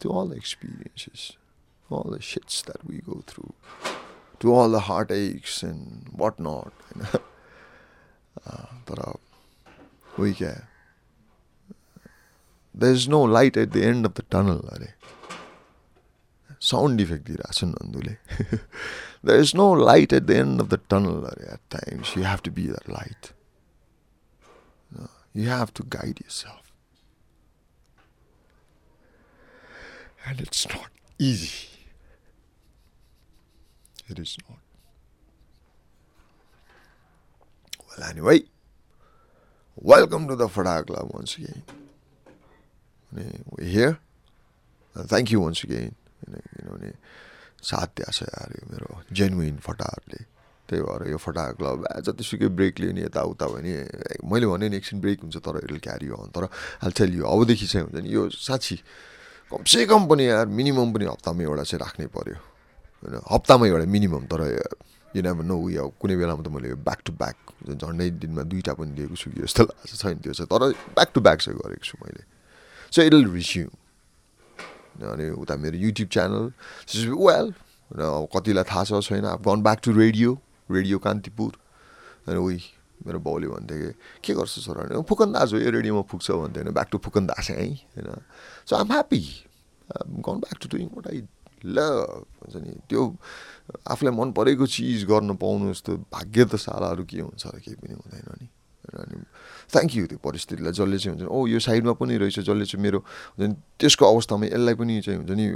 to 0.00 0.10
all 0.10 0.26
the 0.26 0.36
experiences, 0.36 1.36
all 1.90 2.08
the 2.10 2.18
shits 2.18 2.62
that 2.64 2.86
we 2.86 2.98
go 2.98 3.22
through, 3.26 3.54
to 4.40 4.52
all 4.52 4.68
the 4.68 4.80
heartaches 4.80 5.62
and 5.62 6.06
whatnot. 6.12 6.72
You 6.94 7.02
know. 7.02 7.08
uh, 8.46 8.66
but 8.84 8.98
uh, 8.98 9.12
we 10.18 10.34
care. 10.34 10.68
There's 12.74 13.08
no 13.08 13.22
light 13.22 13.56
at 13.56 13.72
the 13.72 13.82
end 13.82 14.04
of 14.04 14.14
the 14.14 14.22
tunnel. 14.22 14.68
Are. 14.70 14.94
Sound 16.60 17.00
effect 17.00 17.26
दिइरहेछन् 17.26 17.70
नन्दुले 17.70 18.16
there 19.26 19.38
is 19.40 19.52
no 19.56 19.74
light 19.84 20.12
at 20.12 20.22
the 20.22 20.30
end 20.30 20.60
of 20.60 20.68
the 20.68 20.80
tunnel 20.90 21.24
अरे 21.30 21.52
at 21.54 21.60
times 21.78 22.16
you 22.18 22.24
have 22.24 22.40
to 22.44 22.50
be 22.58 22.66
the 22.68 22.78
light 22.90 23.32
you 25.36 25.50
have 25.50 25.70
to 25.76 25.84
guide 25.96 26.20
yourself 26.30 26.72
and 30.28 30.40
it's 30.40 30.66
not 30.74 31.22
easy 31.30 31.50
it 34.10 34.18
is 34.18 34.36
not 34.42 34.64
Well, 37.98 38.10
anyway, 38.10 38.42
welcome 39.76 40.28
to 40.28 40.36
the 40.36 40.48
Fada 40.48 40.84
Club 40.84 41.10
once 41.14 41.38
again. 41.38 41.62
We're 43.12 43.64
here. 43.66 43.98
And 44.96 45.08
thank 45.08 45.30
you 45.30 45.40
once 45.40 45.64
again. 45.64 45.94
किनभने 46.22 46.90
साथ 47.62 47.88
दिएको 47.96 48.12
छ 48.12 48.22
यार 48.22 48.50
यो 48.56 48.64
मेरो 48.72 48.88
genuine 49.12 49.58
फटाहरूले। 49.60 50.20
त्यही 50.68 50.82
भएर 50.82 51.02
यो 51.10 51.18
फटा 51.18 51.44
क्लब 51.58 51.86
जतिसुकै 52.02 52.48
ब्रेक 52.58 52.74
लिने 52.80 53.02
यताउता 53.06 53.46
भयो 53.46 53.60
नि 53.62 53.72
मैले 54.26 54.46
भने 54.46 54.66
नि 54.68 54.76
एकछिन 54.76 54.98
ब्रेक 55.00 55.18
हुन्छ 55.22 55.36
तर 55.38 55.62
इट 55.62 55.78
क्यारी 55.78 56.06
अन 56.10 56.30
तर 56.34 56.44
अहिले 56.50 56.90
टेल 56.90 57.10
यो 57.18 57.24
अबदेखि 57.24 57.66
चाहिँ 57.66 57.86
हुन्छ 57.86 58.02
नि 58.02 58.10
यो 58.10 58.22
साँच्ची 58.30 58.76
कमसे 59.50 59.86
कम 59.86 60.02
पनि 60.10 60.26
यार 60.26 60.46
मिनिमम 60.50 60.90
पनि 60.90 61.04
हप्तामा 61.06 61.42
एउटा 61.42 61.62
चाहिँ 61.70 61.80
राख्नै 61.86 62.06
पऱ्यो 62.10 62.36
होइन 63.02 63.14
हप्तामा 63.30 63.66
एउटा 63.66 63.86
मिनिमम 63.86 64.24
तर 64.26 64.42
यो 65.14 65.22
अब 65.30 65.40
नो 65.46 65.56
उयो 65.56 65.84
कुनै 66.02 66.16
बेलामा 66.18 66.42
त 66.42 66.48
मैले 66.50 66.74
ब्याक 66.82 67.00
टु 67.06 67.12
ब्याक 67.14 67.36
झन्डै 67.78 68.10
दिनमा 68.20 68.42
दुइटा 68.50 68.72
पनि 68.74 68.90
दिएको 68.98 69.16
छु 69.16 69.30
कि 69.30 69.40
जस्तो 69.46 69.62
लाग्छ 69.64 69.92
छैन 70.02 70.18
त्यो 70.18 70.32
चाहिँ 70.34 70.50
तर 70.50 70.62
ब्याक 70.98 71.08
टु 71.14 71.20
ब्याक 71.22 71.38
चाहिँ 71.40 71.58
गरेको 71.62 71.84
छु 71.86 71.96
मैले। 72.02 72.22
सो 72.92 73.02
इट 73.06 73.14
विल 73.14 73.30
रिस्युम 73.32 73.70
अनि 75.02 75.30
उता 75.42 75.56
मेरो 75.56 75.76
युट्युब 75.76 76.08
च्यानल 76.08 76.44
वेल 77.20 77.46
र 77.90 78.02
कतिलाई 78.32 78.64
थाहा 78.64 78.84
छ 78.84 79.00
छैन। 79.04 79.24
अब 79.26 79.42
gone 79.42 79.62
back 79.62 79.80
to 79.84 79.92
radio 79.92 80.30
radio 80.70 80.98
Kantipur 80.98 81.52
अनि 82.28 82.38
उही 82.38 82.60
मेरो 83.06 83.18
बाउले 83.20 83.46
भन्थ्यो 83.46 83.76
कि 83.76 83.92
के 84.24 84.32
गर्छ 84.34 84.64
छोरा? 84.64 85.00
फुकन 85.04 85.32
दास 85.32 85.52
हो 85.52 85.58
यो 85.60 85.70
रेडियोमा 85.70 86.02
पुग्छ 86.10 86.30
भन्थ्यो 86.30 86.62
होइन 86.62 86.74
ब्याक 86.74 86.88
टु 86.90 86.98
फुकन 86.98 87.26
दास 87.26 87.50
है? 87.50 87.66
होइन। 87.94 88.08
So 88.66 88.76
I'm 88.76 88.90
happy 88.92 89.20
gone 90.26 90.36
back 90.42 90.56
to 90.62 90.68
doing 90.72 90.88
what 90.96 91.06
I 91.06 91.22
love 91.66 92.24
हुन्छ 92.42 92.56
नि 92.56 92.72
त्यो 92.88 93.02
आफूलाई 93.86 94.14
मन 94.16 94.32
परेको 94.32 94.66
चिज 94.66 95.04
गर्न 95.04 95.36
पाउनु 95.36 95.72
जस्तो 95.72 95.96
भाग्य 96.10 96.44
त 96.44 96.56
सालाहरू 96.56 97.04
के 97.04 97.20
हुन्छ 97.20 97.46
र 97.46 97.58
केही 97.60 97.76
पनि 97.76 97.94
हुँदैन 97.94 98.28
नि। 98.40 98.48
अनि 98.86 99.16
थ्याङ्क 99.72 99.90
यू 99.96 100.06
त्यो 100.06 100.18
परिस्थितिलाई 100.22 100.72
जसले 100.72 100.98
चाहिँ 100.98 101.18
हुन्छ 101.18 101.26
ओ 101.26 101.38
यो 101.46 101.58
साइडमा 101.58 101.92
पनि 101.98 102.14
रहेछ 102.22 102.38
जसले 102.46 102.64
चाहिँ 102.64 102.82
मेरो 102.82 102.98
हुन्छ 103.02 103.48
नि 103.50 103.54
त्यसको 103.80 104.04
अवस्थामा 104.06 104.46
यसलाई 104.46 104.74
पनि 104.78 104.94
चाहिँ 105.02 105.18
हुन्छ 105.20 105.32
नि 105.34 105.46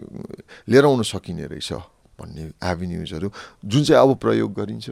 लिएर 0.69 0.85
आउन 0.85 1.03
सकिने 1.07 1.47
रहेछ 1.47 1.71
भन्ने 2.19 2.43
एभिन्युजहरू 2.59 3.29
जुन 3.65 3.83
चाहिँ 3.87 4.03
अब 4.03 4.11
प्रयोग 4.19 4.51
गरिन्छ 4.53 4.87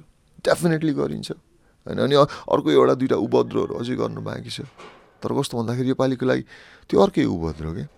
डेफिनेटली 0.47 0.93
गरिन्छ। 0.95 1.29
होइन 1.87 1.99
अनि 1.99 2.15
अर्को 2.17 2.69
एउटा 2.71 2.95
दुइटा 3.01 3.17
उपद्रोहरू 3.17 3.75
अझै 3.75 3.95
गर्नु 3.97 4.21
बाँकी 4.23 4.51
छ। 4.51 4.61
तर 5.19 5.31
कस्तो 5.35 5.55
भन्दाखेरि 5.59 5.89
योपालिको 5.89 6.25
लागि 6.27 6.43
त्यो 6.89 6.99
अर्कै 7.01 7.25
उपद्रो 7.27 7.73
क्या 7.75 7.89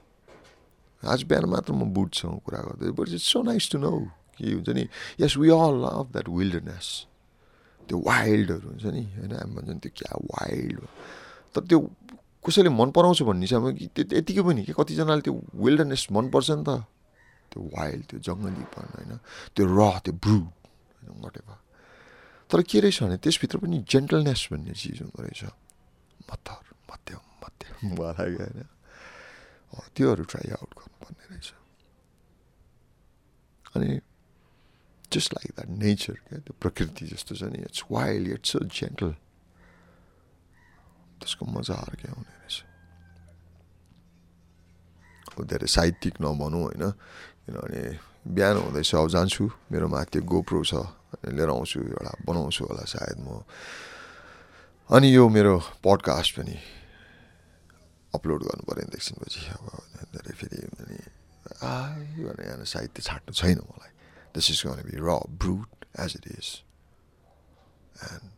आज 1.02 1.20
बिहान 1.28 1.44
मात्र 1.52 1.72
म 1.72 1.92
बुटसँग 1.92 2.40
कुरा 2.44 2.60
गर्दै 2.64 2.90
but 2.96 3.08
it's 3.16 3.28
so 3.28 3.42
nice 3.44 3.70
to 3.70 3.78
know 3.78 3.90
के 4.40 4.52
हुन्छ 4.56 4.68
नि 4.72 4.84
yes 5.20 5.36
we 5.36 5.48
all 5.52 5.74
love 5.84 6.06
that 6.12 6.28
wildness 6.28 6.86
त्यो 7.90 7.98
वाइल्डहरू 8.06 8.66
हुन्छ 8.70 8.84
नि 8.94 9.02
होइन? 9.18 9.32
हामी 9.34 9.52
भन्छ 9.58 9.82
त्यो 9.82 9.92
क्या 9.98 10.12
वाइल्ड 10.30 10.80
तर 11.54 11.62
त्यो 11.66 11.78
कसैले 12.46 12.70
मन 12.70 12.88
पराउँछ 12.94 13.20
भन्ने 13.26 13.46
चाहिँ 13.50 13.74
कि 13.74 13.86
त्यो 13.90 14.04
यतिकै 14.14 14.42
पनि 14.46 14.62
कि? 14.64 14.72
कतिजनाले 14.78 15.22
त्यो 15.26 15.34
विल्डनेस 15.58 16.06
मनपर्छ 16.14 16.50
नि 16.54 16.64
त। 16.64 16.70
त्यो 17.50 17.60
वाइल्ड 17.74 18.04
त्यो 18.10 18.18
जङ्गलीपन 18.22 18.86
होइन? 18.94 19.12
त्यो 19.54 19.64
र 19.66 19.80
त्यो 20.06 20.14
ब्रुड 20.22 20.46
होइन 21.02 21.18
वाट 21.20 21.36
एभर 21.42 21.58
तर 22.50 22.62
के 22.62 22.78
रहेछ 22.80 22.98
भने 23.02 23.16
त्यसभित्र 23.18 23.56
पनि 23.58 23.76
जेन्टलनेस 23.90 24.42
भन्ने 24.50 24.72
चिज 24.74 24.98
हुँदो 25.02 25.18
रहेछ। 25.22 25.42
मत्तर 26.30 26.62
मध्यम 26.90 27.22
मध्यम 27.42 27.76
मलाई 27.98 28.32
होइन? 28.38 28.58
त्योहरू 29.94 30.24
ट्राई 30.30 30.46
आउट 30.54 30.70
गर्नुपर्ने 30.78 31.24
रहेछ। 31.30 31.48
अनि 33.74 33.88
जस्ट 35.12 35.34
लाइक 35.34 35.50
द्याट 35.56 35.68
नेचर 35.78 36.14
क्या 36.28 36.38
त्यो 36.40 36.54
प्रकृति 36.60 37.06
जस्तो 37.06 37.34
छ 37.34 37.42
नि 37.50 37.58
it's 37.62 37.84
wild 37.90 38.28
it's 38.30 38.52
so 38.52 38.58
gentle 38.70 39.10
त्यसको 41.20 41.44
मजा 41.48 41.74
अर्कै 41.86 42.10
हुने 42.10 42.34
रहेछ 42.34 42.56
धेरै 45.42 45.66
साहित्यिक 45.68 46.14
नभनौँ 46.20 46.62
होइन 46.62 46.84
किनभने 47.42 47.82
बिहान 48.28 48.56
हुँदैछ 48.58 48.94
अब 48.94 49.08
जान्छु 49.08 49.44
मेरोमा 49.72 50.02
त्यो 50.06 50.22
गोप्रो 50.22 50.60
छ 50.64 50.74
लिएर 51.26 51.50
आउँछु 51.50 51.78
एउटा 51.80 52.12
बनाउँछु 52.24 52.62
होला 52.64 52.84
सायद 52.86 53.18
म 53.20 53.42
अनि 54.90 55.08
यो 55.08 55.28
मेरो 55.28 55.54
पडकास्ट 55.80 56.30
पनि 56.36 56.56
अपलोड 58.12 58.40
गर्नु 58.42 58.64
पऱ्यो 58.68 58.84
एकछिनपछि 58.90 59.40
अब 59.48 59.66
धेरै 60.12 60.32
फेरि 60.34 60.58
भने 60.74 60.98
यहाँ 62.42 62.64
साहित्य 62.64 63.02
छाट्नु 63.02 63.32
छैन 63.32 63.58
मलाई 63.62 63.92
दिस 64.34 64.50
इज 64.50 64.62
गन 64.66 64.82
बी 64.90 64.96
र 64.98 65.18
brute 65.38 65.86
as 66.00 66.16
it 66.16 66.26
is 66.38 66.52
and 68.02 68.30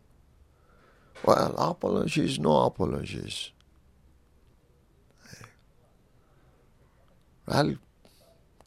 well, 1.16 1.54
apologies, 1.58 2.38
no 2.38 2.56
apologies. 2.58 3.50
I'll 7.46 7.74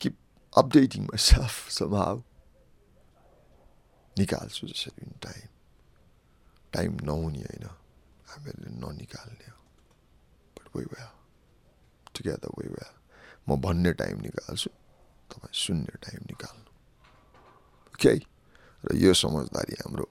keep 0.02 0.16
updating 0.54 1.12
myself 1.12 1.66
somehow. 1.70 2.22
निकाल्छु 4.16 4.68
जसरी 4.68 5.06
टाइम 5.24 5.48
टाइम 6.74 6.92
नहुने 7.04 7.40
होइन 7.42 7.66
हामीहरूले 8.30 8.70
ननिकाल्ने 8.80 9.48
हो 9.48 9.60
but 10.56 10.68
we 10.76 10.84
we'll 10.92 11.10
together 12.16 12.54
we 12.60 12.68
we'll 12.76 12.94
म 13.48 13.60
भन्ने 13.60 13.92
टाइम 14.02 14.22
निकाल्छु 14.22 14.70
तपाईँ 15.32 15.60
सुन्ने 15.64 15.98
टाइम 16.06 16.22
निकाल्नु 16.32 16.75
ओके 17.96 18.16
र 18.84 18.96
यो 19.00 19.14
समझदारी 19.16 19.76
हाम्रो 19.82 20.06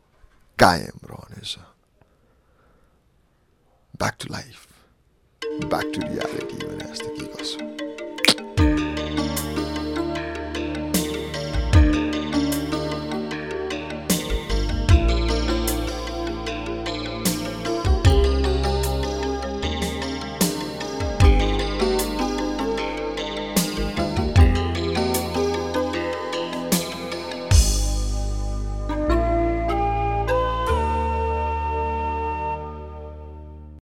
कायम 0.59 0.99
रहनेछ 1.05 1.53
back 3.95 4.15
to 4.21 4.33
life 4.33 4.67
back 5.69 5.93
to 5.95 6.01
reality 6.01 6.57
भने 6.65 6.85
जस्तो 6.85 7.09
के 7.17 7.27
गर्छु 7.35 7.94